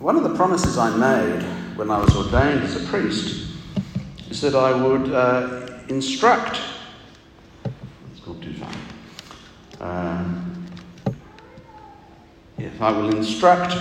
one 0.00 0.16
of 0.16 0.22
the 0.22 0.34
promises 0.34 0.78
I 0.78 0.96
made 0.96 1.42
when 1.76 1.90
I 1.90 2.00
was 2.00 2.16
ordained 2.16 2.64
as 2.64 2.82
a 2.82 2.86
priest 2.88 3.52
is 4.30 4.40
that 4.40 4.54
I 4.54 4.72
would 4.72 5.12
uh, 5.12 5.78
instruct. 5.88 6.58
It's 8.10 8.20
too 8.24 8.54
far. 8.54 8.72
Yes, 12.56 12.72
I 12.80 12.90
will 12.92 13.14
instruct 13.14 13.74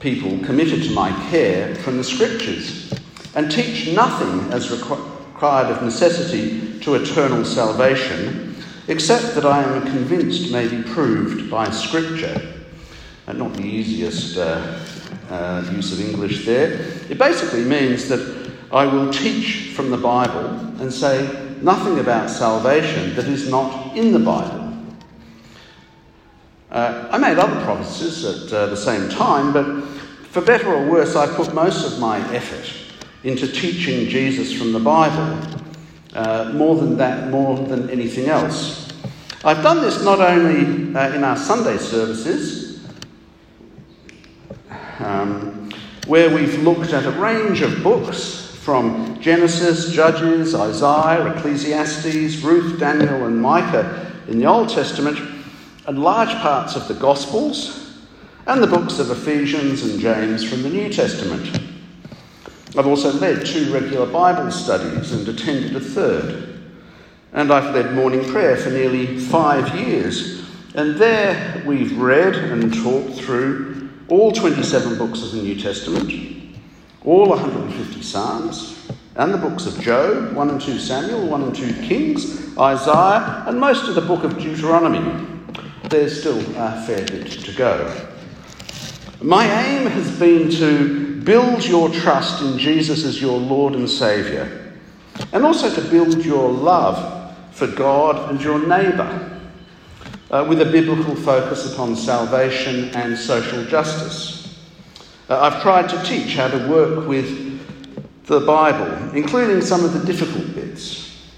people 0.00 0.38
committed 0.44 0.82
to 0.82 0.90
my 0.90 1.12
care 1.30 1.76
from 1.76 1.98
the 1.98 2.04
scriptures 2.04 2.92
and 3.36 3.48
teach 3.48 3.94
nothing 3.94 4.52
as 4.52 4.72
required 4.72 5.70
of 5.70 5.84
necessity 5.84 6.80
to 6.80 6.96
eternal 6.96 7.44
salvation, 7.44 8.56
except 8.88 9.36
that 9.36 9.46
I 9.46 9.62
am 9.62 9.82
convinced 9.82 10.50
may 10.50 10.66
be 10.66 10.82
proved 10.82 11.48
by 11.48 11.70
scripture. 11.70 12.54
And 13.28 13.38
not 13.38 13.54
the 13.54 13.62
easiest 13.62 14.36
uh, 14.36 14.81
uh, 15.32 15.64
use 15.72 15.92
of 15.92 16.00
English 16.00 16.44
there. 16.44 16.72
It 17.08 17.18
basically 17.18 17.64
means 17.64 18.08
that 18.08 18.52
I 18.70 18.84
will 18.84 19.10
teach 19.10 19.72
from 19.74 19.90
the 19.90 19.96
Bible 19.96 20.46
and 20.80 20.92
say 20.92 21.56
nothing 21.62 21.98
about 21.98 22.28
salvation 22.28 23.14
that 23.16 23.26
is 23.26 23.48
not 23.48 23.96
in 23.96 24.12
the 24.12 24.18
Bible. 24.18 24.76
Uh, 26.70 27.08
I 27.10 27.18
made 27.18 27.38
other 27.38 27.64
promises 27.64 28.24
at 28.24 28.52
uh, 28.52 28.66
the 28.66 28.76
same 28.76 29.08
time, 29.08 29.52
but 29.52 29.84
for 30.30 30.42
better 30.42 30.72
or 30.72 30.90
worse, 30.90 31.16
I 31.16 31.26
put 31.26 31.54
most 31.54 31.90
of 31.90 31.98
my 31.98 32.18
effort 32.34 32.70
into 33.24 33.46
teaching 33.46 34.08
Jesus 34.08 34.52
from 34.52 34.72
the 34.72 34.80
Bible, 34.80 35.38
uh, 36.14 36.50
more 36.54 36.76
than 36.76 36.96
that, 36.98 37.30
more 37.30 37.56
than 37.56 37.88
anything 37.90 38.28
else. 38.28 38.88
I've 39.44 39.62
done 39.62 39.80
this 39.80 40.02
not 40.02 40.20
only 40.20 40.94
uh, 40.94 41.14
in 41.14 41.24
our 41.24 41.36
Sunday 41.36 41.76
services, 41.78 42.71
um, 45.04 45.70
where 46.06 46.34
we've 46.34 46.62
looked 46.62 46.92
at 46.92 47.04
a 47.04 47.10
range 47.12 47.62
of 47.62 47.82
books 47.82 48.56
from 48.62 49.20
Genesis, 49.20 49.92
Judges, 49.92 50.54
Isaiah, 50.54 51.34
Ecclesiastes, 51.34 52.42
Ruth, 52.42 52.78
Daniel, 52.78 53.26
and 53.26 53.40
Micah 53.40 54.12
in 54.28 54.38
the 54.38 54.46
Old 54.46 54.68
Testament, 54.68 55.18
and 55.86 55.98
large 55.98 56.34
parts 56.36 56.76
of 56.76 56.86
the 56.86 56.94
Gospels, 56.94 57.98
and 58.46 58.62
the 58.62 58.66
books 58.66 58.98
of 58.98 59.10
Ephesians 59.10 59.82
and 59.84 60.00
James 60.00 60.48
from 60.48 60.62
the 60.62 60.68
New 60.68 60.92
Testament. 60.92 61.60
I've 62.76 62.86
also 62.86 63.12
led 63.12 63.44
two 63.44 63.72
regular 63.72 64.06
Bible 64.06 64.50
studies 64.50 65.12
and 65.12 65.28
attended 65.28 65.76
a 65.76 65.80
third. 65.80 66.60
And 67.32 67.52
I've 67.52 67.74
led 67.74 67.94
morning 67.94 68.24
prayer 68.30 68.56
for 68.56 68.70
nearly 68.70 69.18
five 69.18 69.78
years. 69.78 70.48
And 70.74 70.96
there 70.96 71.62
we've 71.66 71.98
read 71.98 72.34
and 72.34 72.72
talked 72.72 73.14
through 73.14 73.81
all 74.12 74.30
27 74.30 74.98
books 74.98 75.22
of 75.22 75.32
the 75.32 75.40
New 75.40 75.58
Testament, 75.58 76.12
all 77.02 77.30
150 77.30 78.02
Psalms, 78.02 78.86
and 79.16 79.32
the 79.32 79.38
books 79.38 79.64
of 79.64 79.80
Job, 79.80 80.34
1 80.36 80.50
and 80.50 80.60
2 80.60 80.78
Samuel, 80.78 81.26
1 81.28 81.42
and 81.44 81.54
2 81.54 81.72
Kings, 81.88 82.54
Isaiah, 82.58 83.44
and 83.46 83.58
most 83.58 83.88
of 83.88 83.94
the 83.94 84.02
book 84.02 84.22
of 84.22 84.38
Deuteronomy. 84.38 85.26
There's 85.84 86.20
still 86.20 86.38
a 86.58 86.84
fair 86.86 87.06
bit 87.06 87.30
to 87.30 87.52
go. 87.54 88.06
My 89.22 89.46
aim 89.46 89.86
has 89.86 90.18
been 90.18 90.50
to 90.50 91.22
build 91.22 91.64
your 91.64 91.88
trust 91.88 92.42
in 92.42 92.58
Jesus 92.58 93.06
as 93.06 93.18
your 93.18 93.38
Lord 93.38 93.74
and 93.74 93.88
Saviour, 93.88 94.46
and 95.32 95.42
also 95.42 95.74
to 95.74 95.90
build 95.90 96.22
your 96.22 96.50
love 96.50 97.34
for 97.52 97.66
God 97.66 98.30
and 98.30 98.42
your 98.42 98.58
neighbour, 98.58 99.31
uh, 100.32 100.44
with 100.48 100.60
a 100.60 100.64
biblical 100.64 101.14
focus 101.14 101.72
upon 101.72 101.94
salvation 101.94 102.88
and 102.96 103.16
social 103.16 103.64
justice. 103.66 104.58
Uh, 105.28 105.38
I've 105.40 105.62
tried 105.62 105.88
to 105.90 106.02
teach 106.02 106.34
how 106.34 106.48
to 106.48 106.68
work 106.68 107.06
with 107.06 107.60
the 108.26 108.40
Bible, 108.40 109.14
including 109.14 109.60
some 109.60 109.84
of 109.84 109.92
the 109.92 110.04
difficult 110.04 110.54
bits. 110.54 111.30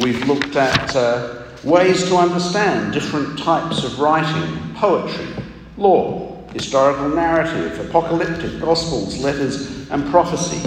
We've 0.00 0.26
looked 0.26 0.56
at 0.56 0.94
uh, 0.94 1.44
ways 1.64 2.08
to 2.08 2.16
understand 2.16 2.92
different 2.92 3.38
types 3.38 3.84
of 3.84 3.98
writing, 3.98 4.74
poetry, 4.74 5.28
law 5.76 6.30
historical 6.52 7.08
narrative, 7.10 7.78
apocalyptic, 7.88 8.60
gospels, 8.60 9.18
letters, 9.18 9.88
and 9.90 10.08
prophecy. 10.10 10.60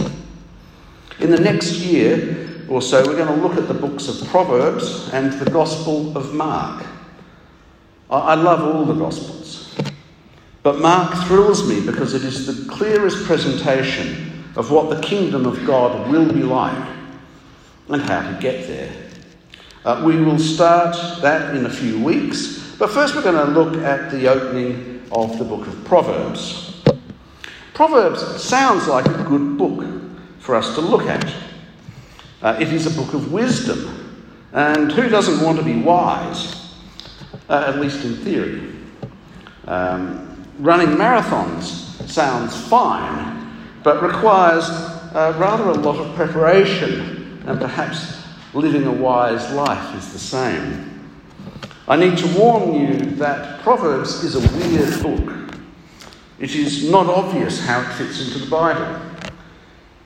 In 1.20 1.30
the 1.30 1.40
next 1.40 1.74
year 1.80 2.66
or 2.70 2.82
so, 2.82 3.06
we're 3.06 3.18
going 3.18 3.28
to 3.40 3.48
look 3.48 3.58
at 3.58 3.68
the 3.68 3.74
books 3.74 4.08
of 4.08 4.28
Proverbs 4.30 5.10
and 5.10 5.34
the 5.34 5.50
Gospel 5.50 6.18
of 6.18 6.34
Mark. 6.34 6.86
I 8.20 8.36
love 8.36 8.62
all 8.62 8.86
the 8.86 8.94
Gospels, 8.94 9.76
but 10.62 10.80
Mark 10.80 11.28
thrills 11.28 11.68
me 11.68 11.86
because 11.86 12.14
it 12.14 12.24
is 12.24 12.46
the 12.46 12.72
clearest 12.72 13.26
presentation 13.26 14.44
of 14.56 14.70
what 14.70 14.90
the 14.90 15.02
kingdom 15.02 15.46
of 15.46 15.66
God 15.66 16.10
will 16.12 16.32
be 16.32 16.44
like 16.44 16.88
and 17.90 18.02
how 18.02 18.22
to 18.30 18.38
get 18.40 18.68
there. 18.68 18.92
Uh, 19.84 20.04
we 20.06 20.16
will 20.18 20.40
start 20.40 20.96
that 21.22 21.56
in 21.56 21.66
a 21.66 21.70
few 21.70 22.02
weeks, 22.04 22.76
but 22.78 22.90
first 22.90 23.16
we're 23.16 23.24
going 23.24 23.36
to 23.36 23.52
look 23.52 23.84
at 23.84 24.12
the 24.12 24.28
opening 24.28 25.02
of 25.12 25.38
the 25.38 25.44
book 25.44 25.68
of 25.68 25.84
Proverbs. 25.84 26.84
Proverbs 27.74 28.22
sounds 28.42 28.88
like 28.88 29.06
a 29.08 29.24
good 29.24 29.58
book 29.58 29.86
for 30.40 30.56
us 30.56 30.76
to 30.76 30.82
look 30.82 31.08
at. 31.08 31.34
Uh, 32.42 32.58
it 32.60 32.72
is 32.72 32.86
a 32.86 33.02
book 33.02 33.14
of 33.14 33.32
wisdom, 33.32 34.24
and 34.54 34.92
who 34.92 35.10
doesn't 35.10 35.44
want 35.44 35.58
to 35.58 35.64
be 35.64 35.82
wise? 35.82 36.63
Uh, 37.50 37.66
at 37.68 37.80
least 37.80 38.06
in 38.06 38.16
theory. 38.18 38.72
Um, 39.68 40.46
running 40.60 40.96
marathons 40.96 42.08
sounds 42.10 42.56
fine, 42.68 43.54
but 43.84 44.02
requires 44.02 44.64
uh, 44.64 45.36
rather 45.38 45.66
a 45.66 45.74
lot 45.74 45.98
of 45.98 46.16
preparation, 46.16 47.44
and 47.46 47.60
perhaps 47.60 48.24
living 48.54 48.86
a 48.88 48.92
wise 48.92 49.52
life 49.52 49.96
is 49.98 50.14
the 50.14 50.20
same. 50.20 51.12
I 51.86 51.98
need 51.98 52.18
to 52.20 52.28
warn 52.40 52.76
you 52.76 52.98
that 53.18 53.60
Proverbs 53.62 54.24
is 54.24 54.36
a 54.36 54.58
weird 54.58 55.04
book. 55.04 55.60
It 56.40 56.56
is 56.56 56.90
not 56.90 57.08
obvious 57.08 57.60
how 57.60 57.82
it 57.82 57.94
fits 57.96 58.26
into 58.26 58.40
the 58.40 58.50
Bible. 58.50 59.02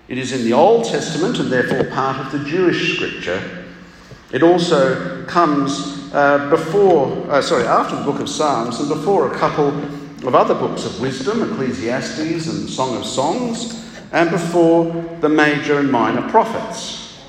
It 0.08 0.18
is 0.18 0.32
in 0.32 0.44
the 0.44 0.54
Old 0.54 0.86
Testament 0.86 1.38
and 1.38 1.52
therefore 1.52 1.84
part 1.92 2.18
of 2.18 2.32
the 2.32 2.50
Jewish 2.50 2.96
scripture. 2.96 3.68
It 4.32 4.42
also 4.42 5.24
comes 5.26 5.97
uh, 6.14 6.50
before, 6.50 7.30
uh, 7.30 7.42
sorry, 7.42 7.66
after 7.66 7.96
the 7.96 8.04
book 8.04 8.20
of 8.20 8.30
Psalms 8.30 8.80
and 8.80 8.90
before 8.90 9.34
a 9.34 9.38
couple 9.38 9.68
of 9.68 10.36
other 10.36 10.56
books 10.56 10.86
of 10.86 11.00
wisdom, 11.02 11.52
Ecclesiastes 11.52 12.48
and 12.48 12.70
Song 12.70 12.98
of 12.98 13.06
Songs, 13.06 13.84
and 14.12 14.32
before 14.32 14.86
the 15.20 15.30
major 15.30 15.80
and 15.80 15.92
minor 15.92 16.28
prophets. 16.30 17.24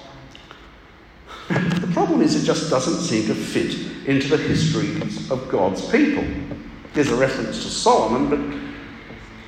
the 1.49 1.91
problem 1.93 2.21
is 2.21 2.41
it 2.41 2.47
just 2.47 2.71
doesn't 2.71 3.01
seem 3.01 3.27
to 3.27 3.35
fit 3.35 4.07
into 4.07 4.29
the 4.29 4.37
histories 4.37 5.31
of 5.31 5.49
God's 5.49 5.89
people. 5.91 6.25
There's 6.95 7.11
a 7.11 7.17
reference 7.17 7.63
to 7.65 7.71
Solomon, 7.71 8.29
but 8.29 8.59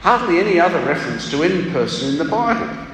hardly 0.01 0.41
any 0.41 0.59
other 0.59 0.81
reference 0.85 1.31
to 1.31 1.43
any 1.43 1.71
person 1.71 2.11
in 2.11 2.19
the 2.19 2.25
Bible. 2.25 2.90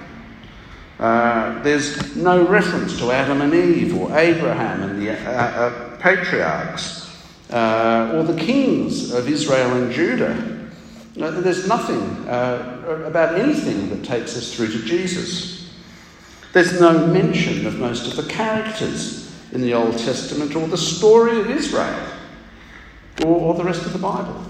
Uh, 0.98 1.62
there's 1.62 2.16
no 2.16 2.46
reference 2.46 2.98
to 2.98 3.10
Adam 3.10 3.42
and 3.42 3.52
Eve 3.52 3.96
or 3.96 4.16
Abraham 4.16 4.82
and 4.82 5.02
the 5.02 5.10
uh, 5.10 5.32
uh, 5.32 5.96
patriarchs 5.98 7.06
uh, 7.50 8.12
or 8.14 8.22
the 8.22 8.38
kings 8.38 9.12
of 9.12 9.28
Israel 9.28 9.74
and 9.74 9.92
Judah. 9.92 10.52
There's 11.14 11.68
nothing 11.68 12.00
uh, 12.28 13.04
about 13.06 13.38
anything 13.38 13.90
that 13.90 14.04
takes 14.04 14.36
us 14.36 14.54
through 14.54 14.68
to 14.68 14.82
Jesus. 14.84 15.70
There's 16.52 16.80
no 16.80 17.06
mention 17.06 17.66
of 17.66 17.78
most 17.78 18.06
of 18.06 18.16
the 18.16 18.32
characters 18.32 19.34
in 19.52 19.60
the 19.60 19.74
Old 19.74 19.98
Testament 19.98 20.56
or 20.56 20.66
the 20.66 20.78
story 20.78 21.40
of 21.40 21.50
Israel 21.50 22.08
or, 23.24 23.34
or 23.34 23.54
the 23.54 23.64
rest 23.64 23.84
of 23.84 23.92
the 23.92 23.98
Bible. 23.98 24.42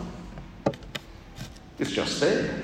It's 1.78 1.90
just 1.90 2.20
there. 2.20 2.62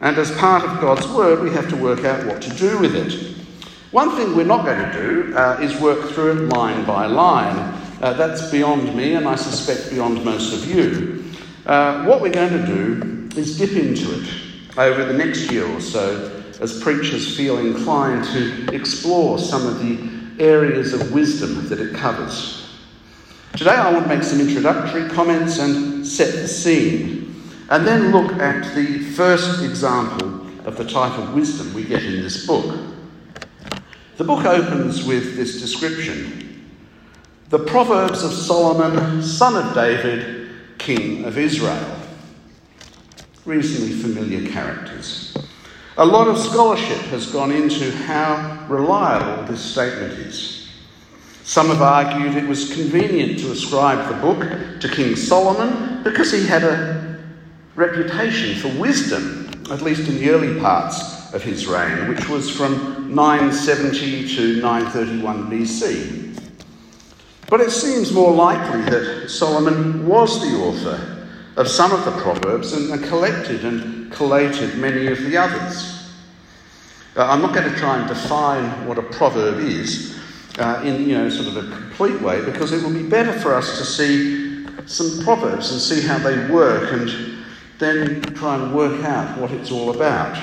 And 0.00 0.16
as 0.16 0.30
part 0.38 0.64
of 0.64 0.80
God's 0.80 1.06
Word, 1.08 1.40
we 1.40 1.50
have 1.50 1.68
to 1.68 1.76
work 1.76 2.04
out 2.04 2.26
what 2.26 2.40
to 2.42 2.50
do 2.50 2.78
with 2.78 2.96
it. 2.96 3.36
One 3.90 4.16
thing 4.16 4.36
we're 4.36 4.44
not 4.44 4.64
going 4.64 4.90
to 4.90 4.92
do 4.92 5.36
uh, 5.36 5.58
is 5.60 5.78
work 5.80 6.10
through 6.10 6.30
it 6.32 6.48
line 6.48 6.86
by 6.86 7.06
line. 7.06 7.56
Uh, 8.00 8.14
that's 8.14 8.50
beyond 8.50 8.94
me, 8.96 9.14
and 9.14 9.28
I 9.28 9.34
suspect 9.34 9.90
beyond 9.90 10.24
most 10.24 10.54
of 10.54 10.74
you. 10.74 11.24
Uh, 11.66 12.04
what 12.04 12.22
we're 12.22 12.32
going 12.32 12.52
to 12.52 12.66
do 12.66 13.28
is 13.38 13.58
dip 13.58 13.72
into 13.72 14.20
it 14.20 14.28
over 14.78 15.04
the 15.04 15.12
next 15.12 15.50
year 15.50 15.66
or 15.66 15.80
so 15.80 16.42
as 16.60 16.80
preachers 16.80 17.36
feel 17.36 17.58
inclined 17.58 18.24
to 18.26 18.74
explore 18.74 19.38
some 19.38 19.66
of 19.66 19.80
the 19.80 20.42
areas 20.42 20.92
of 20.92 21.12
wisdom 21.12 21.68
that 21.68 21.80
it 21.80 21.94
covers. 21.94 22.78
Today, 23.54 23.72
I 23.74 23.92
want 23.92 24.04
to 24.04 24.14
make 24.14 24.22
some 24.22 24.40
introductory 24.40 25.08
comments 25.10 25.58
and 25.58 26.06
set 26.06 26.32
the 26.32 26.48
scene, 26.48 27.19
and 27.70 27.86
then 27.86 28.10
look 28.10 28.32
at 28.32 28.74
the 28.74 28.98
first 28.98 29.62
example 29.62 30.46
of 30.66 30.76
the 30.76 30.84
type 30.84 31.16
of 31.18 31.34
wisdom 31.34 31.72
we 31.72 31.84
get 31.84 32.04
in 32.04 32.20
this 32.20 32.46
book. 32.46 32.78
The 34.16 34.24
book 34.24 34.44
opens 34.44 35.06
with 35.06 35.36
this 35.36 35.60
description 35.60 36.70
The 37.48 37.60
Proverbs 37.60 38.22
of 38.22 38.32
Solomon, 38.32 39.22
son 39.22 39.56
of 39.56 39.74
David, 39.74 40.50
king 40.78 41.24
of 41.24 41.38
Israel. 41.38 41.96
reasonably 43.46 43.94
familiar 43.94 44.48
characters. 44.50 45.36
A 45.96 46.04
lot 46.04 46.28
of 46.28 46.38
scholarship 46.38 47.00
has 47.10 47.26
gone 47.32 47.50
into 47.50 47.90
how 47.90 48.66
reliable 48.68 49.44
this 49.44 49.60
statement 49.60 50.12
is. 50.12 50.68
Some 51.42 51.68
have 51.68 51.82
argued 51.82 52.36
it 52.36 52.48
was 52.48 52.72
convenient 52.72 53.38
to 53.40 53.50
ascribe 53.50 54.08
the 54.08 54.20
book 54.20 54.80
to 54.80 54.88
King 54.88 55.16
Solomon 55.16 56.02
because 56.04 56.30
he 56.30 56.46
had 56.46 56.62
a 56.62 57.09
reputation 57.80 58.54
for 58.60 58.68
wisdom, 58.78 59.50
at 59.70 59.80
least 59.80 60.06
in 60.06 60.16
the 60.16 60.30
early 60.30 60.60
parts 60.60 61.32
of 61.32 61.42
his 61.42 61.66
reign, 61.66 62.08
which 62.08 62.28
was 62.28 62.50
from 62.50 63.14
970 63.14 64.36
to 64.36 64.60
931 64.60 65.50
BC. 65.50 66.20
But 67.48 67.60
it 67.60 67.70
seems 67.70 68.12
more 68.12 68.32
likely 68.32 68.82
that 68.82 69.28
Solomon 69.28 70.06
was 70.06 70.40
the 70.40 70.56
author 70.58 71.26
of 71.56 71.66
some 71.66 71.92
of 71.92 72.04
the 72.04 72.12
Proverbs 72.22 72.74
and 72.74 73.02
collected 73.04 73.64
and 73.64 74.12
collated 74.12 74.76
many 74.76 75.06
of 75.06 75.18
the 75.22 75.36
others. 75.36 76.12
Uh, 77.16 77.24
I'm 77.24 77.42
not 77.42 77.54
going 77.54 77.68
to 77.68 77.76
try 77.76 77.98
and 77.98 78.08
define 78.08 78.86
what 78.86 78.98
a 78.98 79.02
proverb 79.02 79.58
is 79.58 80.16
uh, 80.58 80.82
in 80.84 81.08
you 81.08 81.18
know 81.18 81.28
sort 81.28 81.48
of 81.48 81.56
a 81.56 81.76
complete 81.76 82.20
way 82.20 82.44
because 82.44 82.72
it 82.72 82.82
will 82.84 82.92
be 82.92 83.08
better 83.08 83.32
for 83.32 83.52
us 83.54 83.78
to 83.78 83.84
see 83.84 84.66
some 84.86 85.22
proverbs 85.24 85.72
and 85.72 85.80
see 85.80 86.06
how 86.06 86.18
they 86.18 86.48
work 86.50 86.92
and 86.92 87.29
then 87.80 88.22
try 88.34 88.54
and 88.56 88.74
work 88.74 89.02
out 89.04 89.36
what 89.38 89.50
it's 89.50 89.72
all 89.72 89.90
about. 89.90 90.36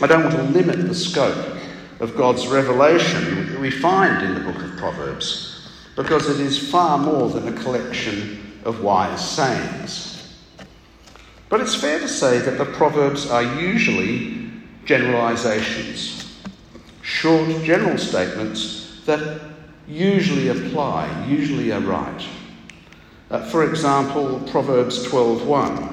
I 0.00 0.06
don't 0.06 0.22
want 0.22 0.36
to 0.36 0.42
limit 0.42 0.86
the 0.86 0.94
scope 0.94 1.56
of 1.98 2.16
God's 2.16 2.46
revelation 2.46 3.52
that 3.52 3.60
we 3.60 3.70
find 3.70 4.22
in 4.22 4.34
the 4.34 4.52
book 4.52 4.62
of 4.62 4.76
Proverbs 4.76 5.68
because 5.96 6.28
it 6.28 6.40
is 6.40 6.70
far 6.70 6.98
more 6.98 7.28
than 7.28 7.48
a 7.48 7.62
collection 7.62 8.60
of 8.64 8.82
wise 8.82 9.26
sayings. 9.28 10.38
But 11.48 11.60
it's 11.60 11.74
fair 11.74 11.98
to 11.98 12.08
say 12.08 12.38
that 12.38 12.58
the 12.58 12.64
Proverbs 12.64 13.28
are 13.28 13.42
usually 13.60 14.50
generalizations, 14.84 16.40
short 17.02 17.48
general 17.64 17.98
statements 17.98 19.02
that 19.04 19.40
usually 19.88 20.48
apply, 20.48 21.26
usually 21.26 21.72
are 21.72 21.80
right. 21.80 22.24
Uh, 23.30 23.44
for 23.46 23.68
example, 23.68 24.40
Proverbs 24.50 25.06
12:1. 25.06 25.89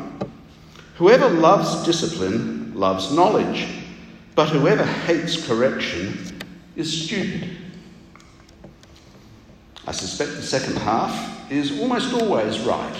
Whoever 0.98 1.30
loves 1.30 1.86
discipline 1.86 2.74
loves 2.74 3.12
knowledge, 3.12 3.68
but 4.34 4.50
whoever 4.50 4.84
hates 4.84 5.46
correction 5.46 6.40
is 6.76 7.06
stupid. 7.06 7.56
I 9.86 9.92
suspect 9.92 10.32
the 10.32 10.42
second 10.42 10.78
half 10.78 11.52
is 11.52 11.80
almost 11.80 12.14
always 12.14 12.60
right. 12.62 12.96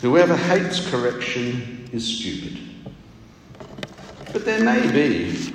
Whoever 0.00 0.36
hates 0.36 0.90
correction 0.90 1.88
is 1.92 2.04
stupid. 2.04 2.58
But 4.32 4.44
there 4.44 4.64
may 4.64 4.90
be 4.90 5.54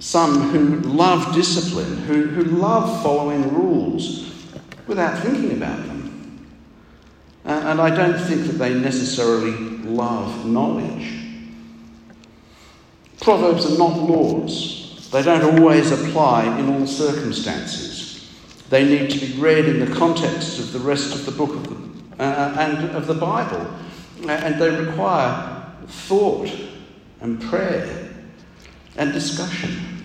some 0.00 0.50
who 0.50 0.80
love 0.80 1.32
discipline, 1.32 1.98
who, 1.98 2.26
who 2.26 2.42
love 2.42 3.02
following 3.04 3.54
rules 3.54 4.32
without 4.88 5.18
thinking 5.20 5.52
about 5.52 5.78
them. 5.86 6.01
Uh, 7.44 7.50
and 7.66 7.80
I 7.80 7.94
don't 7.94 8.18
think 8.18 8.46
that 8.46 8.52
they 8.52 8.72
necessarily 8.74 9.52
love 9.84 10.46
knowledge. 10.46 11.12
Proverbs 13.20 13.66
are 13.66 13.78
not 13.78 13.98
laws, 13.98 15.08
they 15.10 15.22
don't 15.22 15.58
always 15.58 15.90
apply 15.90 16.58
in 16.58 16.68
all 16.74 16.86
circumstances. 16.86 18.28
They 18.70 18.84
need 18.84 19.10
to 19.10 19.26
be 19.26 19.38
read 19.38 19.66
in 19.66 19.80
the 19.80 19.94
context 19.94 20.58
of 20.58 20.72
the 20.72 20.78
rest 20.78 21.14
of 21.14 21.26
the 21.26 21.32
book 21.32 21.50
of 21.50 21.68
the 21.68 21.92
uh, 22.22 22.54
and 22.58 22.90
of 22.96 23.06
the 23.06 23.14
Bible. 23.14 23.70
And 24.28 24.60
they 24.60 24.70
require 24.70 25.66
thought 25.86 26.50
and 27.20 27.40
prayer 27.42 28.08
and 28.96 29.12
discussion. 29.12 30.04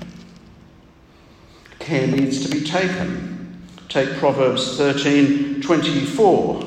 Care 1.80 2.08
needs 2.08 2.46
to 2.46 2.52
be 2.52 2.66
taken. 2.66 3.64
Take 3.88 4.18
Proverbs 4.18 4.78
13 4.78 5.62
24. 5.62 6.67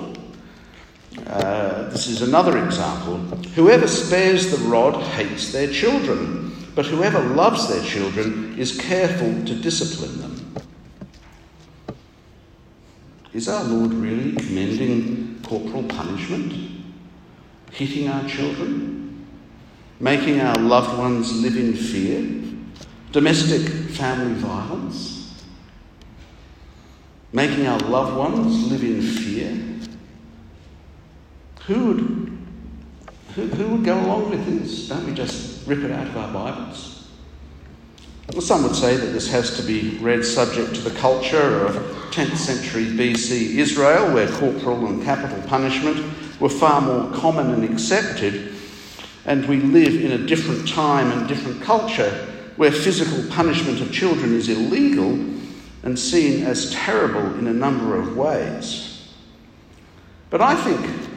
Uh, 1.27 1.89
this 1.91 2.07
is 2.07 2.23
another 2.23 2.65
example. 2.65 3.17
Whoever 3.55 3.89
spares 3.89 4.51
the 4.51 4.69
rod 4.69 4.95
hates 5.03 5.53
their 5.53 5.69
children, 5.69 6.55
but 6.75 6.87
whoever 6.87 7.21
loves 7.21 7.69
their 7.69 7.83
children 7.83 8.57
is 8.59 8.79
careful 8.79 9.45
to 9.45 9.55
discipline 9.55 10.21
them. 10.21 10.55
Is 13.33 13.49
our 13.49 13.65
Lord 13.65 13.93
really 13.93 14.33
commending 14.37 15.41
corporal 15.45 15.85
punishment? 15.85 16.53
Hitting 17.73 18.09
our 18.09 18.29
children? 18.29 19.27
Making 19.99 20.41
our 20.41 20.57
loved 20.57 20.97
ones 20.99 21.41
live 21.43 21.57
in 21.57 21.75
fear? 21.75 22.43
Domestic 23.13 23.69
family 23.91 24.35
violence? 24.35 25.45
Making 27.33 27.67
our 27.67 27.79
loved 27.81 28.17
ones 28.17 28.71
live 28.71 28.83
in 28.83 29.03
fear? 29.03 29.70
Who 31.71 31.87
would, 31.87 32.01
who, 33.37 33.47
who 33.47 33.69
would 33.69 33.85
go 33.85 34.01
along 34.01 34.31
with 34.31 34.45
this? 34.45 34.89
Don't 34.89 35.07
we 35.07 35.15
just 35.15 35.65
rip 35.69 35.85
it 35.85 35.93
out 35.93 36.09
of 36.09 36.17
our 36.17 36.33
Bibles? 36.33 37.09
Well, 38.33 38.41
some 38.41 38.65
would 38.65 38.75
say 38.75 38.97
that 38.97 39.13
this 39.13 39.31
has 39.31 39.57
to 39.57 39.63
be 39.63 39.97
read 39.99 40.25
subject 40.25 40.75
to 40.75 40.81
the 40.81 40.99
culture 40.99 41.65
of 41.65 41.77
10th 42.11 42.39
century 42.39 42.87
BC 42.87 43.55
Israel, 43.55 44.13
where 44.13 44.27
corporal 44.33 44.85
and 44.89 45.01
capital 45.05 45.41
punishment 45.43 46.05
were 46.41 46.49
far 46.49 46.81
more 46.81 47.09
common 47.13 47.55
and 47.55 47.63
accepted, 47.63 48.53
and 49.25 49.47
we 49.47 49.61
live 49.61 49.95
in 49.95 50.11
a 50.11 50.27
different 50.27 50.69
time 50.69 51.13
and 51.13 51.29
different 51.29 51.63
culture 51.63 52.11
where 52.57 52.73
physical 52.73 53.31
punishment 53.31 53.81
of 53.81 53.93
children 53.93 54.35
is 54.35 54.49
illegal 54.49 55.13
and 55.85 55.97
seen 55.97 56.43
as 56.45 56.73
terrible 56.73 57.33
in 57.39 57.47
a 57.47 57.53
number 57.53 57.95
of 57.95 58.17
ways. 58.17 59.09
But 60.31 60.41
I 60.41 60.57
think 60.57 61.10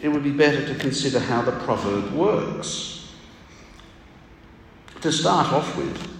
it 0.00 0.08
would 0.08 0.22
be 0.22 0.30
better 0.30 0.66
to 0.66 0.74
consider 0.78 1.20
how 1.20 1.42
the 1.42 1.52
proverb 1.52 2.12
works. 2.12 3.08
To 5.00 5.12
start 5.12 5.52
off 5.52 5.76
with, 5.76 6.10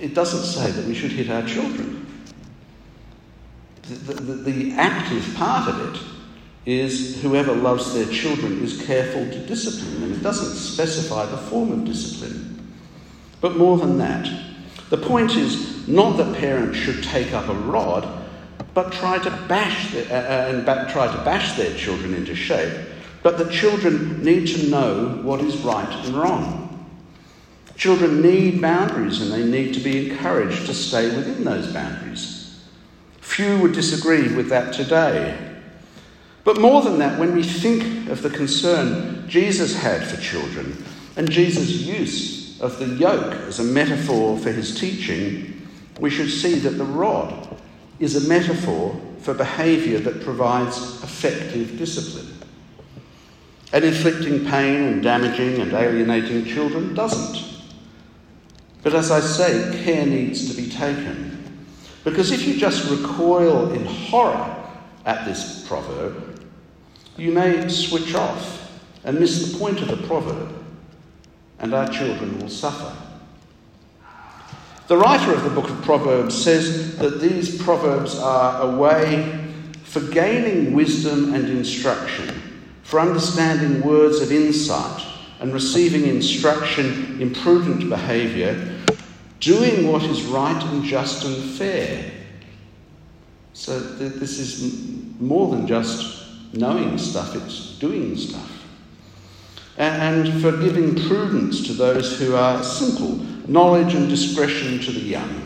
it 0.00 0.14
doesn't 0.14 0.44
say 0.44 0.70
that 0.70 0.86
we 0.86 0.94
should 0.94 1.12
hit 1.12 1.30
our 1.30 1.42
children. 1.42 2.06
The, 3.82 4.14
the, 4.14 4.50
the, 4.50 4.72
active 4.72 5.34
part 5.36 5.68
of 5.68 5.94
it 5.94 6.02
is 6.66 7.22
whoever 7.22 7.54
loves 7.54 7.94
their 7.94 8.06
children 8.06 8.62
is 8.62 8.84
careful 8.84 9.24
to 9.24 9.46
discipline 9.46 10.00
them. 10.00 10.12
It 10.12 10.22
doesn't 10.22 10.56
specify 10.56 11.24
the 11.26 11.36
form 11.36 11.70
of 11.70 11.84
discipline. 11.84 12.74
But 13.40 13.56
more 13.56 13.78
than 13.78 13.96
that, 13.98 14.28
the 14.90 14.96
point 14.96 15.36
is 15.36 15.86
not 15.86 16.16
that 16.16 16.36
parents 16.36 16.78
should 16.78 17.04
take 17.04 17.32
up 17.32 17.48
a 17.48 17.54
rod, 17.54 18.25
but 18.76 18.92
try 18.92 19.16
to 19.18 19.30
bash 19.48 19.90
their, 19.92 20.04
uh, 20.04 20.50
and 20.50 20.66
ba- 20.66 20.86
try 20.90 21.10
to 21.10 21.24
bash 21.24 21.56
their 21.56 21.74
children 21.78 22.12
into 22.12 22.34
shape. 22.34 22.76
But 23.22 23.38
the 23.38 23.50
children 23.50 24.22
need 24.22 24.48
to 24.48 24.68
know 24.68 25.18
what 25.22 25.40
is 25.40 25.56
right 25.62 25.88
and 26.04 26.14
wrong. 26.14 26.86
Children 27.78 28.20
need 28.20 28.60
boundaries 28.60 29.22
and 29.22 29.32
they 29.32 29.44
need 29.44 29.72
to 29.72 29.80
be 29.80 30.10
encouraged 30.10 30.66
to 30.66 30.74
stay 30.74 31.08
within 31.16 31.42
those 31.42 31.72
boundaries. 31.72 32.60
Few 33.22 33.58
would 33.60 33.72
disagree 33.72 34.34
with 34.36 34.50
that 34.50 34.74
today. 34.74 35.38
But 36.44 36.60
more 36.60 36.82
than 36.82 36.98
that, 36.98 37.18
when 37.18 37.34
we 37.34 37.44
think 37.44 38.10
of 38.10 38.20
the 38.20 38.28
concern 38.28 39.26
Jesus 39.26 39.74
had 39.74 40.06
for 40.06 40.20
children 40.20 40.84
and 41.16 41.30
Jesus' 41.30 41.80
use 41.80 42.60
of 42.60 42.78
the 42.78 42.88
yoke 42.88 43.32
as 43.48 43.58
a 43.58 43.64
metaphor 43.64 44.36
for 44.36 44.52
his 44.52 44.78
teaching, 44.78 45.66
we 45.98 46.10
should 46.10 46.30
see 46.30 46.58
that 46.58 46.76
the 46.76 46.84
rod 46.84 47.56
is 47.98 48.24
a 48.24 48.28
metaphor 48.28 49.00
for 49.20 49.34
behaviour 49.34 49.98
that 49.98 50.22
provides 50.22 51.02
effective 51.02 51.78
discipline. 51.78 52.32
And 53.72 53.84
inflicting 53.84 54.46
pain 54.46 54.82
and 54.84 55.02
damaging 55.02 55.60
and 55.60 55.72
alienating 55.72 56.44
children 56.44 56.94
doesn't. 56.94 57.44
But 58.82 58.94
as 58.94 59.10
I 59.10 59.20
say, 59.20 59.82
care 59.84 60.06
needs 60.06 60.48
to 60.48 60.62
be 60.62 60.70
taken. 60.70 61.66
Because 62.04 62.30
if 62.30 62.46
you 62.46 62.56
just 62.56 62.88
recoil 62.88 63.72
in 63.72 63.84
horror 63.84 64.64
at 65.04 65.24
this 65.24 65.66
proverb, 65.66 66.46
you 67.16 67.32
may 67.32 67.68
switch 67.68 68.14
off 68.14 68.70
and 69.02 69.18
miss 69.18 69.50
the 69.50 69.58
point 69.58 69.80
of 69.80 69.88
the 69.88 70.06
proverb, 70.06 70.52
and 71.58 71.74
our 71.74 71.88
children 71.88 72.38
will 72.38 72.48
suffer. 72.48 72.94
The 74.88 74.96
writer 74.96 75.34
of 75.34 75.42
the 75.42 75.50
book 75.50 75.68
of 75.68 75.82
Proverbs 75.82 76.40
says 76.40 76.96
that 76.98 77.20
these 77.20 77.60
proverbs 77.60 78.16
are 78.18 78.62
a 78.62 78.76
way 78.76 79.44
for 79.82 79.98
gaining 80.00 80.74
wisdom 80.74 81.34
and 81.34 81.48
instruction, 81.48 82.40
for 82.84 83.00
understanding 83.00 83.82
words 83.82 84.20
of 84.20 84.30
insight, 84.30 85.04
and 85.40 85.52
receiving 85.52 86.06
instruction 86.06 87.20
in 87.20 87.34
prudent 87.34 87.88
behaviour 87.90 88.76
doing 89.40 89.90
what 89.90 90.04
is 90.04 90.22
right 90.22 90.62
and 90.66 90.84
just 90.84 91.24
and 91.24 91.50
fair. 91.50 92.12
So 93.54 93.80
th- 93.98 94.14
this 94.14 94.38
is 94.38 95.20
more 95.20 95.50
than 95.50 95.66
just 95.66 96.26
knowing 96.52 96.96
stuff, 96.96 97.34
it's 97.34 97.76
doing 97.80 98.16
stuff. 98.16 98.52
and 99.78 100.40
for 100.40 100.52
giving 100.52 100.94
prudence 101.08 101.66
to 101.66 101.72
those 101.74 102.18
who 102.18 102.34
are 102.34 102.62
simple, 102.62 103.20
knowledge 103.48 103.94
and 103.94 104.08
discretion 104.08 104.80
to 104.80 104.92
the 104.92 105.00
young. 105.00 105.42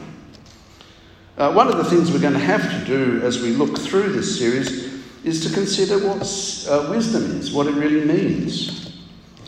Uh, 1.37 1.53
one 1.53 1.69
of 1.69 1.77
the 1.77 1.85
things 1.85 2.13
we're 2.13 2.21
going 2.21 2.35
to 2.35 2.39
have 2.39 2.63
to 2.71 2.85
do 2.85 3.21
as 3.23 3.41
we 3.41 3.51
look 3.53 3.79
through 3.79 4.13
this 4.13 4.39
series 4.39 4.91
is 5.25 5.47
to 5.47 5.53
consider 5.55 5.99
what 6.07 6.21
uh, 6.69 6.91
wisdom 6.91 7.25
is, 7.39 7.53
what 7.53 7.67
it 7.67 7.75
really 7.75 8.05
means. 8.05 8.99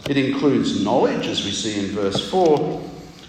It 0.08 0.16
includes 0.16 0.82
knowledge, 0.82 1.26
as 1.26 1.44
we 1.44 1.50
see 1.50 1.78
in 1.78 1.92
verse 1.92 2.30
4, 2.30 2.82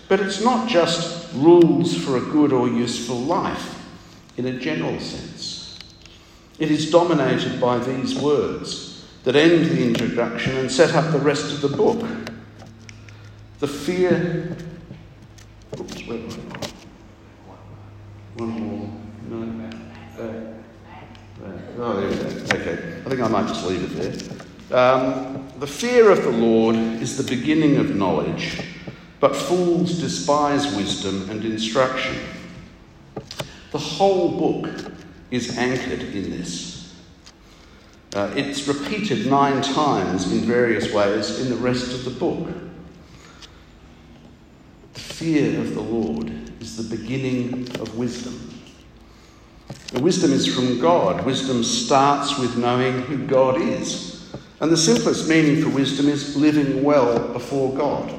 but 0.08 0.20
it's 0.20 0.42
not 0.42 0.68
just 0.68 1.34
rules 1.34 1.96
for 1.96 2.18
a 2.18 2.22
good 2.22 2.52
or 2.52 2.68
useful 2.68 3.18
life 3.18 3.84
in 4.38 4.46
a 4.46 4.60
general 4.60 5.00
sense. 5.00 5.80
It 6.60 6.72
is 6.72 6.92
dominated 6.92 7.60
by 7.60 7.80
these 7.80 8.16
words 8.16 9.06
that 9.24 9.36
end 9.36 9.66
the 9.66 9.84
introduction 9.86 10.58
and 10.58 10.72
set 10.72 10.96
up 10.96 11.12
the 11.12 11.20
rest 11.20 11.52
of 11.54 11.62
the 11.62 11.76
book. 11.76 12.06
The 13.60 13.68
fear. 13.68 14.58
Wait. 15.80 16.34
One 18.36 18.50
more. 18.50 18.90
No. 19.30 19.70
Oh, 21.80 22.00
there 22.00 22.10
we 22.10 22.16
go. 22.16 22.56
Okay. 22.56 23.02
I 23.06 23.10
think 23.10 23.22
I 23.22 23.28
might 23.28 23.48
just 23.48 23.66
leave 23.66 24.00
it 24.00 24.20
there. 24.70 24.80
Um, 24.80 25.50
the 25.60 25.68
fear 25.68 26.12
of 26.12 26.24
the 26.24 26.30
Lord 26.30 26.76
is 26.76 27.18
the 27.18 27.24
beginning 27.24 27.78
of 27.78 27.96
knowledge, 27.96 28.62
but 29.20 29.36
fools 29.36 30.00
despise 30.00 30.76
wisdom 30.76 31.30
and 31.30 31.44
instruction. 31.44 32.18
The 33.72 33.80
whole 33.80 34.38
book 34.38 34.94
is 35.32 35.58
anchored 35.58 36.02
in 36.02 36.30
this. 36.30 36.94
Uh, 38.14 38.32
it's 38.36 38.68
repeated 38.68 39.26
nine 39.26 39.64
times 39.64 40.32
in 40.32 40.42
various 40.42 40.94
ways 40.94 41.40
in 41.40 41.50
the 41.50 41.56
rest 41.56 41.92
of 41.94 42.06
the 42.06 42.12
book. 42.12 42.48
Fear 45.24 45.62
of 45.62 45.74
the 45.74 45.82
Lord 45.82 46.30
is 46.60 46.76
the 46.76 46.98
beginning 46.98 47.70
of 47.80 47.98
wisdom. 47.98 48.60
The 49.94 50.02
wisdom 50.02 50.34
is 50.34 50.54
from 50.54 50.82
God. 50.82 51.26
Wisdom 51.26 51.64
starts 51.64 52.38
with 52.38 52.58
knowing 52.58 53.04
who 53.04 53.26
God 53.26 53.62
is. 53.62 54.30
And 54.60 54.70
the 54.70 54.76
simplest 54.76 55.30
meaning 55.30 55.64
for 55.64 55.70
wisdom 55.70 56.10
is 56.10 56.36
living 56.36 56.84
well 56.84 57.32
before 57.32 57.74
God. 57.74 58.14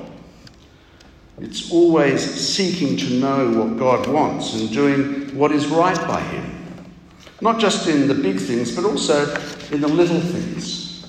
It's 1.40 1.70
always 1.70 2.22
seeking 2.22 2.96
to 2.96 3.10
know 3.20 3.50
what 3.50 3.78
God 3.78 4.06
wants 4.06 4.54
and 4.54 4.72
doing 4.72 5.36
what 5.36 5.52
is 5.52 5.66
right 5.66 6.08
by 6.08 6.22
Him. 6.22 6.86
Not 7.42 7.60
just 7.60 7.86
in 7.86 8.08
the 8.08 8.14
big 8.14 8.40
things, 8.40 8.74
but 8.74 8.86
also 8.86 9.30
in 9.70 9.82
the 9.82 9.88
little 9.88 10.20
things. 10.20 11.04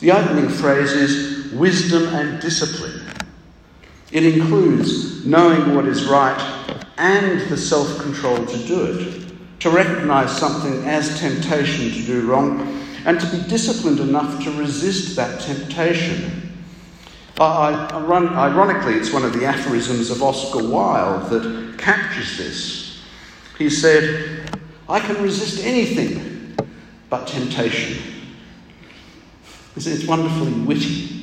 The 0.00 0.12
opening 0.12 0.48
phrase 0.48 0.92
is 0.92 1.52
wisdom 1.52 2.04
and 2.14 2.40
discipline. 2.40 2.85
It 4.12 4.24
includes 4.24 5.26
knowing 5.26 5.74
what 5.74 5.86
is 5.86 6.06
right 6.06 6.38
and 6.96 7.40
the 7.50 7.56
self 7.56 7.98
control 8.00 8.46
to 8.46 8.58
do 8.66 8.84
it 8.84 9.26
to 9.60 9.70
recognize 9.70 10.36
something 10.36 10.84
as 10.84 11.18
temptation 11.18 11.90
to 11.90 12.02
do 12.06 12.26
wrong, 12.26 12.84
and 13.04 13.18
to 13.20 13.26
be 13.26 13.42
disciplined 13.48 14.00
enough 14.00 14.42
to 14.44 14.52
resist 14.52 15.16
that 15.16 15.40
temptation. 15.40 16.54
ironically, 17.40 18.94
it's 18.94 19.12
one 19.12 19.24
of 19.24 19.32
the 19.32 19.44
aphorisms 19.44 20.10
of 20.10 20.22
Oscar 20.22 20.68
Wilde 20.68 21.30
that 21.30 21.78
captures 21.78 22.36
this. 22.36 23.02
He 23.58 23.70
said, 23.70 24.50
I 24.88 25.00
can 25.00 25.22
resist 25.22 25.64
anything 25.64 26.56
but 27.08 27.26
temptation. 27.26 28.02
It's 29.76 30.06
wonderfully 30.06 30.52
witty, 30.52 31.15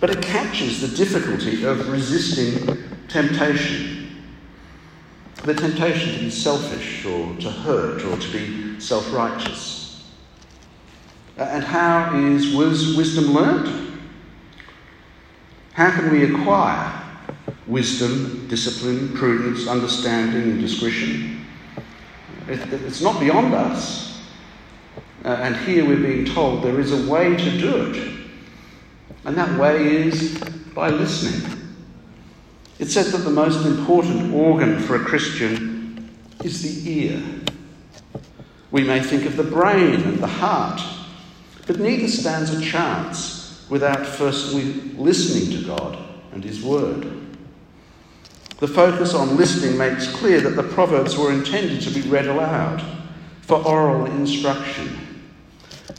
but 0.00 0.10
it 0.10 0.22
captures 0.22 0.80
the 0.80 0.96
difficulty 0.96 1.64
of 1.64 1.88
resisting 1.88 2.84
temptation 3.08 4.04
the 5.44 5.54
temptation 5.54 6.14
to 6.14 6.20
be 6.20 6.30
selfish 6.30 7.04
or 7.04 7.36
to 7.36 7.50
hurt 7.50 8.02
or 8.04 8.16
to 8.16 8.32
be 8.32 8.80
self 8.80 9.12
righteous. 9.12 10.10
And 11.36 11.62
how 11.62 12.16
is 12.16 12.54
wisdom 12.54 13.34
learnt? 13.34 14.00
How 15.74 15.90
can 15.90 16.10
we 16.10 16.32
acquire 16.32 17.02
wisdom, 17.66 18.46
discipline, 18.48 19.12
prudence, 19.14 19.66
understanding, 19.66 20.52
and 20.52 20.60
discretion? 20.60 21.44
It's 22.48 23.00
not 23.00 23.20
beyond 23.20 23.52
us. 23.54 24.22
Uh, 25.24 25.28
and 25.28 25.56
here 25.56 25.86
we're 25.86 25.96
being 25.96 26.24
told 26.26 26.62
there 26.62 26.78
is 26.78 26.92
a 26.92 27.10
way 27.10 27.36
to 27.36 27.58
do 27.58 27.90
it. 27.90 28.13
And 29.24 29.36
that 29.36 29.58
way 29.58 30.06
is 30.06 30.38
by 30.74 30.90
listening. 30.90 31.60
It 32.78 32.86
said 32.86 33.06
that 33.06 33.18
the 33.18 33.30
most 33.30 33.64
important 33.64 34.34
organ 34.34 34.78
for 34.80 34.96
a 34.96 35.04
Christian 35.04 36.10
is 36.42 36.62
the 36.62 36.90
ear. 36.90 37.22
We 38.70 38.82
may 38.82 39.00
think 39.00 39.24
of 39.24 39.36
the 39.36 39.44
brain 39.44 40.02
and 40.02 40.18
the 40.18 40.26
heart, 40.26 40.82
but 41.66 41.78
neither 41.78 42.08
stands 42.08 42.50
a 42.50 42.60
chance 42.60 43.64
without 43.70 44.04
firstly 44.04 44.64
listening 44.96 45.58
to 45.58 45.66
God 45.66 45.98
and 46.32 46.44
His 46.44 46.62
Word. 46.62 47.24
The 48.58 48.68
focus 48.68 49.14
on 49.14 49.36
listening 49.36 49.78
makes 49.78 50.12
clear 50.12 50.40
that 50.40 50.56
the 50.56 50.62
Proverbs 50.62 51.16
were 51.16 51.32
intended 51.32 51.80
to 51.82 51.90
be 51.90 52.02
read 52.02 52.26
aloud 52.26 52.82
for 53.40 53.64
oral 53.64 54.06
instruction. 54.06 54.98